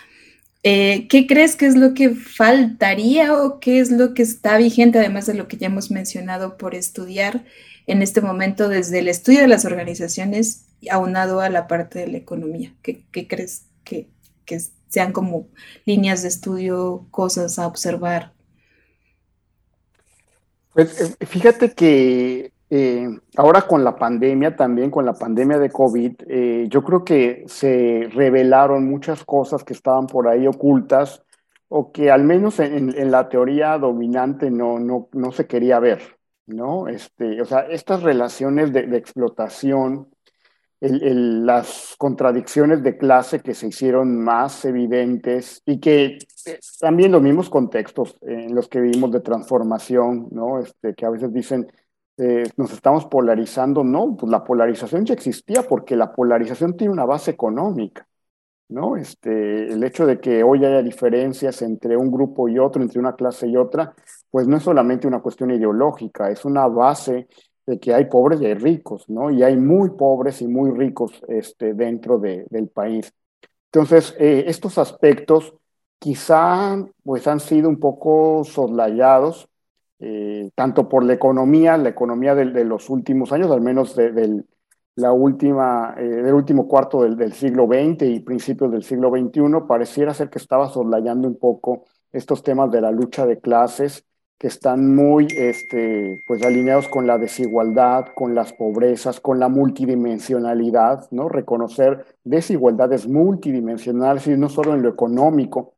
eh, 0.63 1.07
¿Qué 1.07 1.25
crees 1.25 1.55
que 1.55 1.67
es 1.67 1.75
lo 1.75 1.93
que 1.93 2.09
faltaría 2.15 3.33
o 3.33 3.59
qué 3.59 3.79
es 3.79 3.91
lo 3.91 4.13
que 4.13 4.23
está 4.23 4.57
vigente, 4.57 4.99
además 4.99 5.25
de 5.25 5.33
lo 5.33 5.47
que 5.47 5.57
ya 5.57 5.67
hemos 5.67 5.89
mencionado, 5.91 6.57
por 6.57 6.75
estudiar 6.75 7.45
en 7.87 8.01
este 8.01 8.21
momento 8.21 8.67
desde 8.67 8.99
el 8.99 9.07
estudio 9.07 9.41
de 9.41 9.47
las 9.47 9.65
organizaciones 9.65 10.65
aunado 10.91 11.41
a 11.41 11.49
la 11.49 11.67
parte 11.67 11.99
de 11.99 12.07
la 12.07 12.17
economía? 12.17 12.73
¿Qué, 12.81 13.05
crees 13.27 13.65
que, 13.83 14.09
que 14.45 14.59
sean 14.89 15.13
como 15.13 15.47
líneas 15.85 16.23
de 16.23 16.27
estudio, 16.27 17.07
cosas 17.11 17.57
a 17.57 17.67
observar? 17.67 18.33
Pues 20.73 20.99
eh, 21.01 21.25
fíjate 21.25 21.73
que 21.73 22.51
eh, 22.71 23.09
ahora 23.35 23.63
con 23.63 23.83
la 23.83 23.95
pandemia, 23.95 24.55
también 24.55 24.91
con 24.91 25.03
la 25.03 25.13
pandemia 25.13 25.57
de 25.57 25.71
COVID, 25.71 26.13
eh, 26.27 26.67
yo 26.69 26.83
creo 26.83 27.03
que 27.03 27.43
se 27.47 28.07
revelaron 28.13 28.87
muchas 28.87 29.23
cosas 29.23 29.63
que 29.63 29.73
estaban 29.73 30.05
por 30.05 30.27
ahí 30.27 30.45
ocultas 30.45 31.23
o 31.67 31.91
que 31.91 32.11
al 32.11 32.23
menos 32.23 32.59
en, 32.59 33.11
la 33.11 33.29
teoría 33.29 33.77
dominante 33.77 34.51
no, 34.51 34.79
no, 34.79 35.09
no, 35.13 35.31
se 35.31 35.47
quería 35.47 35.79
ver, 35.79 36.17
¿no? 36.47 36.87
Este, 36.87 37.41
o 37.41 37.45
sea, 37.45 37.61
estas 37.61 38.03
relaciones 38.03 38.71
de, 38.73 38.81
explotación, 38.97 40.07
las 40.79 41.95
contradicciones 41.97 42.83
de 42.83 42.97
clase 42.97 43.41
que 43.41 43.53
se 43.53 43.67
hicieron 43.67 44.23
más 44.23 44.63
evidentes 44.65 45.61
y 45.65 45.79
que 45.79 46.19
eh, 46.45 46.59
también 46.79 47.11
los 47.11 47.21
mismos 47.21 47.49
contextos 47.49 48.15
en 48.21 48.55
los 48.55 48.67
que 48.67 48.79
vivimos 48.79 49.11
de 49.11 49.21
transformación, 49.21 50.27
¿no? 50.31 50.59
Este, 50.59 50.93
que 50.95 51.05
a 51.05 51.09
veces 51.09 51.33
dicen 51.33 51.67
eh, 52.19 52.43
nos 52.57 52.73
estamos 52.73 53.05
polarizando. 53.05 53.83
No, 53.83 54.15
pues 54.17 54.31
la 54.31 54.43
polarización 54.43 55.05
ya 55.05 55.13
existía 55.13 55.63
porque 55.63 55.95
la 55.95 56.11
polarización 56.13 56.75
tiene 56.75 56.93
una 56.93 57.05
base 57.05 57.31
económica. 57.31 58.07
¿no? 58.69 58.97
Este, 58.97 59.73
el 59.73 59.83
hecho 59.83 60.05
de 60.05 60.19
que 60.19 60.43
hoy 60.43 60.63
haya 60.63 60.83
diferencias 60.83 61.61
entre 61.61 61.97
un 61.97 62.11
grupo 62.11 62.47
y 62.47 62.59
otro, 62.59 62.81
entre 62.81 62.99
una 62.99 63.15
clase 63.15 63.47
y 63.47 63.57
otra, 63.57 63.95
pues 64.29 64.47
no 64.47 64.57
es 64.57 64.63
solamente 64.63 65.07
una 65.07 65.21
cuestión 65.21 65.51
ideológica, 65.51 66.29
es 66.29 66.45
una 66.45 66.67
base 66.67 67.27
de 67.65 67.79
que 67.79 67.93
hay 67.93 68.05
pobres 68.05 68.41
y 68.41 68.45
hay 68.45 68.53
ricos, 68.55 69.09
¿no? 69.09 69.31
Y 69.31 69.43
hay 69.43 69.57
muy 69.57 69.91
pobres 69.91 70.41
y 70.41 70.47
muy 70.47 70.71
ricos 70.71 71.21
este, 71.27 71.73
dentro 71.73 72.19
de, 72.19 72.45
del 72.49 72.67
país. 72.67 73.13
Entonces, 73.71 74.15
eh, 74.19 74.45
estos 74.47 74.77
aspectos 74.77 75.53
quizá 75.99 76.77
pues 77.03 77.27
han 77.27 77.39
sido 77.39 77.69
un 77.69 77.79
poco 77.79 78.43
soslayados 78.43 79.49
eh, 79.99 80.49
tanto 80.55 80.87
por 80.87 81.03
la 81.03 81.13
economía, 81.13 81.77
la 81.77 81.89
economía 81.89 82.33
de, 82.35 82.63
los 82.63 82.89
últimos 82.89 83.31
años, 83.31 83.51
al 83.51 83.61
menos 83.61 83.95
de, 83.95 84.43
la 84.95 85.11
última, 85.11 85.95
eh, 85.97 86.03
del 86.03 86.33
último 86.33 86.67
cuarto 86.67 87.03
del, 87.03 87.33
siglo 87.33 87.67
XX 87.67 88.03
y 88.03 88.19
principios 88.21 88.71
del 88.71 88.83
siglo 88.83 89.09
XXI, 89.11 89.67
pareciera 89.67 90.13
ser 90.13 90.29
que 90.29 90.39
estaba 90.39 90.69
soslayando 90.69 91.27
un 91.27 91.37
poco 91.37 91.85
estos 92.11 92.43
temas 92.43 92.71
de 92.71 92.81
la 92.81 92.91
lucha 92.91 93.25
de 93.25 93.39
clases 93.39 94.05
que 94.37 94.47
están 94.47 94.95
muy 94.95 95.27
este, 95.35 96.23
pues 96.25 96.43
alineados 96.45 96.87
con 96.87 97.05
la 97.05 97.17
desigualdad, 97.17 98.05
con 98.15 98.35
las 98.35 98.53
pobrezas, 98.53 99.19
con 99.19 99.37
la 99.37 99.49
multidimensionalidad, 99.49 101.07
¿no? 101.11 101.27
Reconocer 101.27 102.05
desigualdades 102.23 103.05
multidimensionales 103.07 104.27
y 104.27 104.37
no 104.37 104.47
solo 104.47 104.73
en 104.75 104.81
lo 104.81 104.89
económico, 104.89 105.73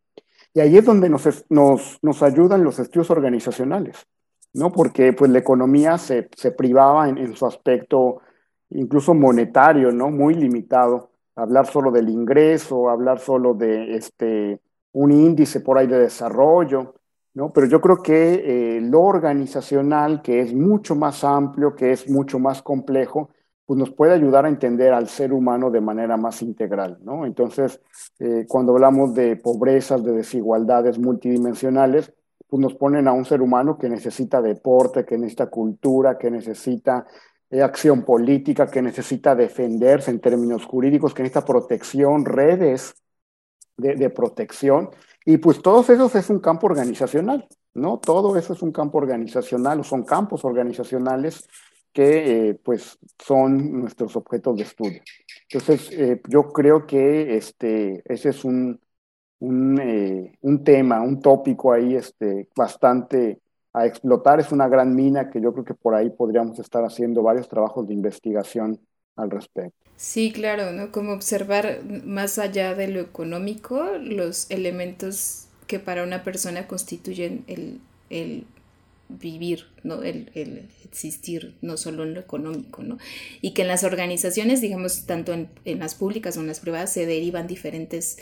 y 0.53 0.59
ahí 0.59 0.77
es 0.77 0.85
donde 0.85 1.09
nos, 1.09 1.45
nos, 1.49 1.99
nos 2.01 2.23
ayudan 2.23 2.63
los 2.63 2.79
estudios 2.79 3.09
organizacionales, 3.09 4.05
¿no? 4.53 4.71
Porque 4.71 5.13
pues 5.13 5.31
la 5.31 5.39
economía 5.39 5.97
se, 5.97 6.29
se 6.35 6.51
privaba 6.51 7.07
en, 7.07 7.35
su 7.35 7.45
aspecto 7.45 8.21
incluso 8.69 9.13
monetario, 9.13 9.91
¿no? 9.91 10.09
Muy 10.09 10.33
limitado. 10.33 11.11
Hablar 11.35 11.67
solo 11.67 11.91
del 11.91 12.09
ingreso, 12.09 12.89
hablar 12.89 13.19
solo 13.19 13.53
de 13.53 13.95
este, 13.95 14.59
un 14.91 15.11
índice 15.11 15.61
por 15.61 15.77
ahí 15.77 15.87
de 15.87 15.99
desarrollo, 15.99 16.95
¿no? 17.33 17.53
Pero 17.53 17.67
yo 17.67 17.79
creo 17.79 18.03
que 18.03 18.33
eh, 18.77 18.81
lo 18.81 19.01
organizacional, 19.01 20.21
que 20.21 20.41
es 20.41 20.53
mucho 20.53 20.95
más 20.95 21.23
amplio, 21.23 21.75
que 21.75 21.93
es 21.93 22.09
mucho 22.09 22.39
más 22.39 22.61
complejo, 22.61 23.29
pues 23.71 23.79
nos 23.79 23.91
puede 23.91 24.11
ayudar 24.11 24.45
a 24.45 24.49
entender 24.49 24.91
al 24.91 25.07
ser 25.07 25.31
humano 25.31 25.71
de 25.71 25.79
manera 25.79 26.17
más 26.17 26.41
integral, 26.41 26.97
¿no? 27.03 27.25
Entonces, 27.25 27.79
eh, 28.19 28.45
cuando 28.45 28.73
hablamos 28.73 29.13
de 29.13 29.37
pobrezas, 29.37 30.03
de 30.03 30.11
desigualdades 30.11 30.99
multidimensionales, 30.99 32.11
pues 32.49 32.59
nos 32.59 32.73
ponen 32.73 33.07
a 33.07 33.13
un 33.13 33.23
ser 33.23 33.41
humano 33.41 33.77
que 33.77 33.87
necesita 33.87 34.41
deporte, 34.41 35.05
que 35.05 35.17
necesita 35.17 35.45
cultura, 35.45 36.17
que 36.17 36.29
necesita 36.29 37.07
eh, 37.49 37.61
acción 37.61 38.03
política, 38.03 38.67
que 38.69 38.81
necesita 38.81 39.35
defenderse 39.35 40.11
en 40.11 40.19
términos 40.19 40.65
jurídicos, 40.65 41.13
que 41.13 41.23
necesita 41.23 41.45
protección, 41.45 42.25
redes 42.25 42.93
de, 43.77 44.09
protección. 44.09 44.89
Y 45.23 45.37
pues 45.37 45.61
todo 45.61 45.79
eso 45.79 46.11
es 46.19 46.29
un 46.29 46.39
campo 46.39 46.67
organizacional, 46.67 47.47
¿no? 47.73 47.99
Todo 47.99 48.35
eso 48.35 48.51
es 48.51 48.61
un 48.61 48.73
campo 48.73 48.97
organizacional, 48.97 49.79
o 49.79 49.83
son 49.85 50.03
campos 50.03 50.43
organizacionales 50.43 51.47
que 51.93 52.49
eh, 52.49 52.53
pues 52.55 52.97
son 53.19 53.81
nuestros 53.81 54.15
objetos 54.15 54.57
de 54.57 54.63
estudio. 54.63 55.01
Entonces, 55.49 55.91
eh, 55.91 56.21
yo 56.29 56.51
creo 56.51 56.85
que 56.87 57.35
este, 57.35 58.01
ese 58.05 58.29
es 58.29 58.45
un, 58.45 58.79
un, 59.39 59.79
eh, 59.79 60.37
un, 60.41 60.63
tema, 60.63 61.01
un 61.01 61.21
tópico 61.21 61.73
ahí 61.73 61.95
este, 61.95 62.47
bastante 62.55 63.39
a 63.73 63.85
explotar. 63.85 64.39
Es 64.39 64.51
una 64.51 64.67
gran 64.67 64.95
mina 64.95 65.29
que 65.29 65.41
yo 65.41 65.51
creo 65.53 65.65
que 65.65 65.73
por 65.73 65.95
ahí 65.95 66.09
podríamos 66.09 66.59
estar 66.59 66.83
haciendo 66.83 67.21
varios 67.23 67.49
trabajos 67.49 67.87
de 67.87 67.93
investigación 67.93 68.79
al 69.15 69.29
respecto. 69.29 69.75
Sí, 69.97 70.31
claro, 70.31 70.71
¿no? 70.71 70.91
Como 70.91 71.13
observar 71.13 71.81
más 72.05 72.39
allá 72.39 72.73
de 72.73 72.87
lo 72.87 73.01
económico 73.01 73.83
los 73.99 74.49
elementos 74.49 75.47
que 75.67 75.79
para 75.79 76.03
una 76.03 76.23
persona 76.23 76.67
constituyen 76.67 77.43
el, 77.47 77.79
el 78.09 78.45
vivir, 79.19 79.65
¿no? 79.83 80.03
El, 80.03 80.29
existir, 80.83 81.55
no 81.61 81.77
solo 81.77 82.03
en 82.03 82.13
lo 82.13 82.19
económico, 82.19 82.83
¿no? 82.83 82.97
Y 83.41 83.51
que 83.51 83.63
en 83.63 83.67
las 83.67 83.83
organizaciones, 83.83 84.61
digamos, 84.61 85.05
tanto 85.05 85.33
en, 85.33 85.49
las 85.79 85.95
públicas 85.95 86.37
o 86.37 86.41
en 86.41 86.47
las 86.47 86.59
privadas, 86.59 86.91
se 86.93 87.05
derivan 87.05 87.47
diferentes 87.47 88.17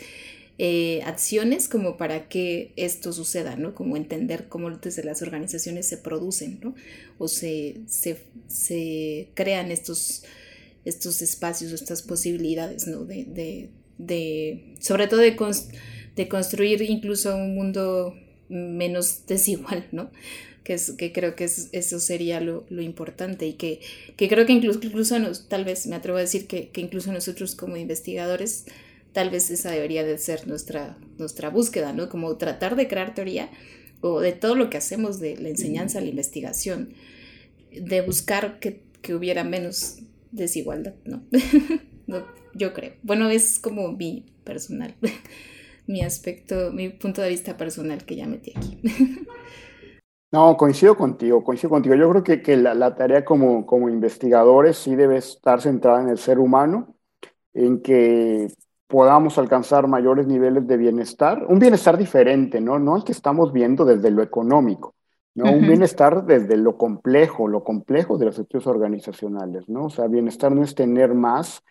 eh, 0.58 1.02
acciones 1.04 1.68
como 1.68 1.96
para 1.96 2.28
que 2.28 2.72
esto 2.76 3.12
suceda, 3.12 3.56
¿no? 3.56 3.74
Como 3.74 3.96
entender 3.96 4.48
cómo 4.48 4.70
desde 4.70 5.04
las 5.04 5.22
organizaciones 5.22 5.86
se 5.86 5.96
producen, 5.96 6.60
¿no? 6.62 6.74
O 7.18 7.28
se, 7.28 7.80
se, 7.86 9.28
crean 9.34 9.70
estos, 9.70 10.24
estos 10.84 11.22
espacios, 11.22 11.72
estas 11.72 12.02
posibilidades, 12.02 12.86
¿no? 12.86 13.04
De, 13.04 13.70
de, 13.98 14.74
sobre 14.80 15.06
todo 15.06 15.20
de, 15.20 15.36
de 16.16 16.28
construir 16.28 16.82
incluso 16.82 17.34
un 17.34 17.54
mundo 17.54 18.14
menos 18.50 19.26
desigual, 19.26 19.86
¿no? 19.92 20.10
Que, 20.70 20.74
es, 20.74 20.92
que 20.92 21.12
creo 21.12 21.34
que 21.34 21.42
es, 21.42 21.68
eso 21.72 21.98
sería 21.98 22.40
lo, 22.40 22.64
lo 22.68 22.80
importante 22.80 23.44
y 23.44 23.54
que, 23.54 23.80
que, 24.16 24.28
creo 24.28 24.46
que 24.46 24.52
incluso, 24.52 24.78
incluso 24.80 25.18
nos, 25.18 25.48
tal 25.48 25.64
vez 25.64 25.88
me 25.88 25.96
atrevo 25.96 26.18
a 26.18 26.20
decir 26.20 26.46
que, 26.46 26.68
que, 26.68 26.80
incluso 26.80 27.12
nosotros 27.12 27.56
como 27.56 27.76
investigadores, 27.76 28.66
tal 29.12 29.30
vez 29.30 29.50
esa 29.50 29.72
debería 29.72 30.04
de 30.04 30.16
ser 30.16 30.46
nuestra, 30.46 30.96
nuestra 31.18 31.50
búsqueda, 31.50 31.92
¿no? 31.92 32.08
Como 32.08 32.36
tratar 32.36 32.76
de 32.76 32.86
crear 32.86 33.16
teoría 33.16 33.50
o 34.00 34.20
de 34.20 34.30
todo 34.30 34.54
lo 34.54 34.70
que 34.70 34.76
hacemos 34.76 35.18
de 35.18 35.36
la 35.38 35.48
enseñanza, 35.48 36.00
la 36.00 36.06
investigación, 36.06 36.94
de 37.72 38.02
buscar 38.02 38.60
que, 38.60 38.80
que 39.02 39.16
hubiera 39.16 39.42
menos 39.42 39.96
desigualdad, 40.30 40.94
¿no? 41.04 41.24
¿no? 42.06 42.24
Yo 42.54 42.72
creo. 42.74 42.92
Bueno, 43.02 43.28
es 43.28 43.58
como 43.58 43.90
mi 43.90 44.24
personal, 44.44 44.94
mi 45.88 46.02
aspecto, 46.02 46.70
mi 46.72 46.90
punto 46.90 47.22
de 47.22 47.28
vista 47.28 47.56
personal 47.56 48.04
que 48.04 48.14
ya 48.14 48.28
metí 48.28 48.52
aquí. 48.54 48.78
No, 50.32 50.56
coincido 50.56 50.96
contigo, 50.96 51.42
coincido 51.42 51.70
contigo. 51.70 51.96
Yo 51.96 52.08
creo 52.10 52.22
que, 52.22 52.40
que 52.40 52.56
la, 52.56 52.72
la, 52.74 52.94
tarea 52.94 53.24
como, 53.24 53.66
como 53.66 53.88
investigadores 53.88 54.78
sí 54.78 54.94
debe 54.94 55.16
estar 55.16 55.60
centrada 55.60 56.02
en 56.02 56.08
el 56.08 56.18
ser 56.18 56.38
humano, 56.38 56.94
en 57.52 57.82
que 57.82 58.48
podamos 58.86 59.38
alcanzar 59.38 59.88
mayores 59.88 60.26
niveles 60.26 60.66
de 60.66 60.76
bienestar, 60.76 61.46
un 61.48 61.58
bienestar 61.58 61.98
diferente, 61.98 62.60
¿no? 62.60 62.78
No 62.78 62.96
el 62.96 63.04
que 63.04 63.12
estamos 63.12 63.52
viendo 63.52 63.84
desde 63.84 64.10
lo 64.10 64.22
económico, 64.22 64.94
¿no? 65.34 65.50
Un 65.52 65.62
bienestar 65.62 66.24
desde 66.24 66.56
lo 66.56 66.76
complejo, 66.76 67.48
lo 67.48 67.64
complejo 67.64 68.18
de 68.18 68.26
los 68.26 68.38
estudios 68.38 68.66
organizacionales, 68.68 69.68
¿no? 69.68 69.86
O 69.86 69.90
sea, 69.90 70.06
bienestar 70.06 70.52
no 70.52 70.62
es 70.62 70.74
tener 70.74 71.14
más 71.14 71.62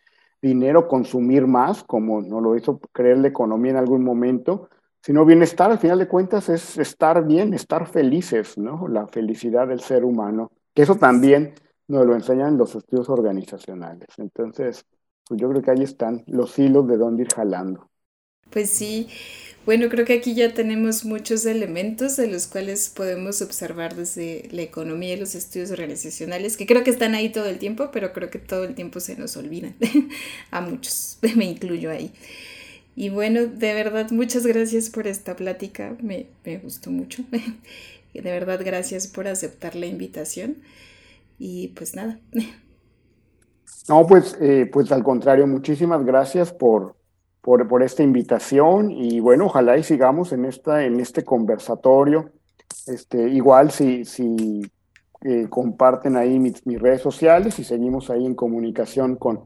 dinero, 0.42 0.88
consumir 0.88 1.48
más, 1.48 1.84
como 1.84 2.22
no 2.22 2.40
lo 2.40 2.56
hizo 2.56 2.80
creer 2.94 3.18
la 3.18 3.28
economía 3.30 3.72
en 3.72 3.78
algún 3.78 4.04
momento, 4.04 4.70
sino 5.02 5.26
bienestar 5.26 5.72
al 5.72 5.80
final 5.80 6.00
de 6.00 6.08
cuentas 6.08 6.50
es 6.50 6.78
estar 6.78 7.26
bien, 7.26 7.54
estar 7.54 7.88
felices, 7.88 8.58
¿no? 8.58 8.88
La 8.88 9.08
felicidad 9.08 9.68
del 9.68 9.80
ser 9.82 10.06
humano, 10.06 10.52
que 10.74 10.84
eso 10.84 10.96
también 10.96 11.54
nos 11.88 12.06
lo 12.06 12.16
enseñan 12.16 12.58
los 12.58 12.76
estudios 12.76 13.10
organizacionales. 13.10 14.08
Entonces, 14.18 14.86
pues 15.28 15.40
yo 15.42 15.50
creo 15.50 15.62
que 15.62 15.72
ahí 15.72 15.84
están 15.84 16.24
los 16.28 16.58
hilos 16.60 16.88
de 16.88 16.98
dónde 16.98 17.24
ir 17.24 17.30
jalando. 17.34 17.90
Pues 18.52 18.72
sí, 18.72 19.08
bueno, 19.66 19.90
creo 19.90 20.06
que 20.06 20.14
aquí 20.14 20.34
ya 20.34 20.54
tenemos 20.56 21.06
muchos 21.06 21.46
elementos 21.46 22.16
de 22.16 22.28
los 22.28 22.48
cuales 22.48 22.90
podemos 22.90 23.42
observar 23.44 23.96
desde 23.96 24.48
la 24.52 24.64
economía 24.64 25.14
y 25.14 25.20
los 25.20 25.36
estudios 25.36 25.70
organizacionales, 25.72 26.58
que 26.58 26.66
creo 26.66 26.84
que 26.84 26.90
están 26.90 27.14
ahí 27.14 27.30
todo 27.32 27.46
el 27.46 27.60
tiempo, 27.60 27.92
pero 27.92 28.12
creo 28.12 28.32
que 28.32 28.40
todo 28.40 28.64
el 28.64 28.74
tiempo 28.74 29.00
se 29.00 29.16
nos 29.18 29.38
olvidan. 29.38 29.76
A 30.52 30.62
muchos, 30.62 31.20
me 31.36 31.46
incluyo 31.46 31.92
ahí. 31.92 32.12
Y 33.00 33.08
bueno, 33.08 33.46
de 33.46 33.74
verdad, 33.74 34.12
muchas 34.12 34.46
gracias 34.46 34.90
por 34.90 35.08
esta 35.08 35.38
plática, 35.38 35.96
me, 36.02 36.28
gustó 36.62 36.92
mucho. 36.92 37.24
De 38.14 38.20
verdad, 38.20 38.60
gracias 38.62 39.08
por 39.08 39.26
aceptar 39.26 39.78
la 39.78 39.86
invitación. 39.86 40.58
Y 41.38 41.70
pues 41.70 41.96
nada. 41.96 42.20
No, 43.88 44.06
pues, 44.06 44.38
eh, 44.42 44.70
pues 44.70 44.92
al 44.92 45.02
contrario, 45.04 45.48
muchísimas 45.48 46.04
gracias 46.04 46.52
por, 46.52 46.98
por, 47.40 47.84
esta 47.84 48.04
invitación 48.04 48.92
y 48.92 49.22
bueno, 49.22 49.46
ojalá 49.46 49.78
y 49.78 49.84
sigamos 49.84 50.34
en, 50.34 50.44
esta, 50.44 50.84
en 50.84 51.00
este 51.00 51.24
conversatorio. 51.24 52.34
Este, 52.86 53.30
igual 53.30 53.72
si, 53.72 54.04
si 54.04 54.70
eh, 55.22 55.48
comparten 55.50 56.18
ahí 56.18 56.38
mis, 56.38 56.62
redes 56.66 57.00
sociales 57.00 57.60
y 57.60 57.64
seguimos 57.64 58.10
ahí 58.10 58.26
en 58.26 58.36
comunicación 58.36 59.16
con, 59.16 59.46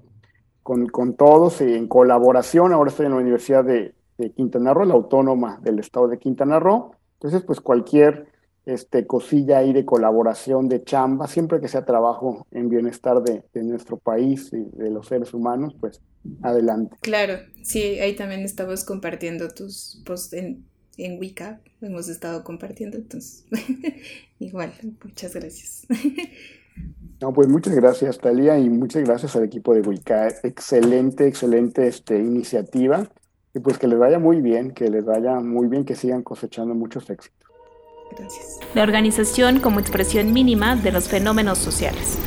con, 0.63 1.15
todos, 1.15 1.61
en 1.61 1.87
colaboración. 1.87 2.73
Ahora 2.73 2.89
estoy 2.89 3.05
en 3.05 3.11
la 3.11 3.19
Universidad 3.19 3.63
de, 3.63 3.93
de, 4.17 4.31
Quintana 4.31 4.73
Roo, 4.73 4.85
la 4.85 4.93
autónoma 4.93 5.59
del 5.61 5.79
estado 5.79 6.07
de 6.07 6.17
Quintana 6.17 6.59
Roo. 6.59 6.95
Entonces, 7.15 7.43
pues 7.43 7.61
cualquier 7.61 8.27
este, 8.65 9.05
cosilla 9.05 9.57
ahí 9.57 9.73
de 9.73 9.85
colaboración, 9.85 10.69
de 10.69 10.83
chamba, 10.83 11.27
siempre 11.27 11.59
que 11.59 11.67
sea 11.67 11.85
trabajo 11.85 12.47
en 12.51 12.69
bienestar 12.69 13.21
de, 13.21 13.43
nuestro 13.61 13.97
país 13.97 14.51
y 14.53 14.63
de 14.77 14.89
los 14.89 15.07
seres 15.07 15.33
humanos, 15.33 15.75
pues 15.79 16.01
adelante. 16.41 16.95
Claro, 17.01 17.39
sí, 17.63 17.81
ahí 17.99 18.15
también 18.15 18.41
estamos 18.41 18.85
compartiendo 18.85 19.49
tus 19.49 20.01
posts 20.05 20.33
en, 20.33 20.65
en 20.97 21.19
Wicca, 21.19 21.59
hemos 21.81 22.07
estado 22.07 22.43
compartiendo, 22.43 22.97
entonces, 22.97 23.45
igual, 24.39 24.73
muchas 25.03 25.33
gracias. 25.33 25.85
No, 27.23 27.31
pues 27.31 27.47
muchas 27.47 27.73
gracias, 27.73 28.17
Talia, 28.17 28.57
y 28.57 28.69
muchas 28.69 29.05
gracias 29.05 29.33
al 29.37 29.45
equipo 29.45 29.73
de 29.73 29.79
Wicca. 29.79 30.27
Excelente, 30.43 31.25
excelente 31.25 31.87
este, 31.87 32.17
iniciativa. 32.17 33.07
Y 33.53 33.59
pues 33.59 33.77
que 33.77 33.87
les 33.87 33.97
vaya 33.97 34.19
muy 34.19 34.41
bien, 34.41 34.71
que 34.71 34.89
les 34.89 35.05
vaya 35.05 35.39
muy 35.39 35.67
bien, 35.67 35.85
que 35.85 35.95
sigan 35.95 36.21
cosechando 36.21 36.75
muchos 36.75 37.09
éxitos. 37.09 37.49
La 38.73 38.83
organización 38.83 39.61
como 39.61 39.79
expresión 39.79 40.33
mínima 40.33 40.75
de 40.75 40.91
los 40.91 41.07
fenómenos 41.07 41.59
sociales. 41.59 42.17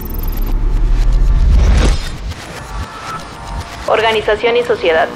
Organización 3.87 4.57
y 4.57 4.63
sociedad. 4.63 5.09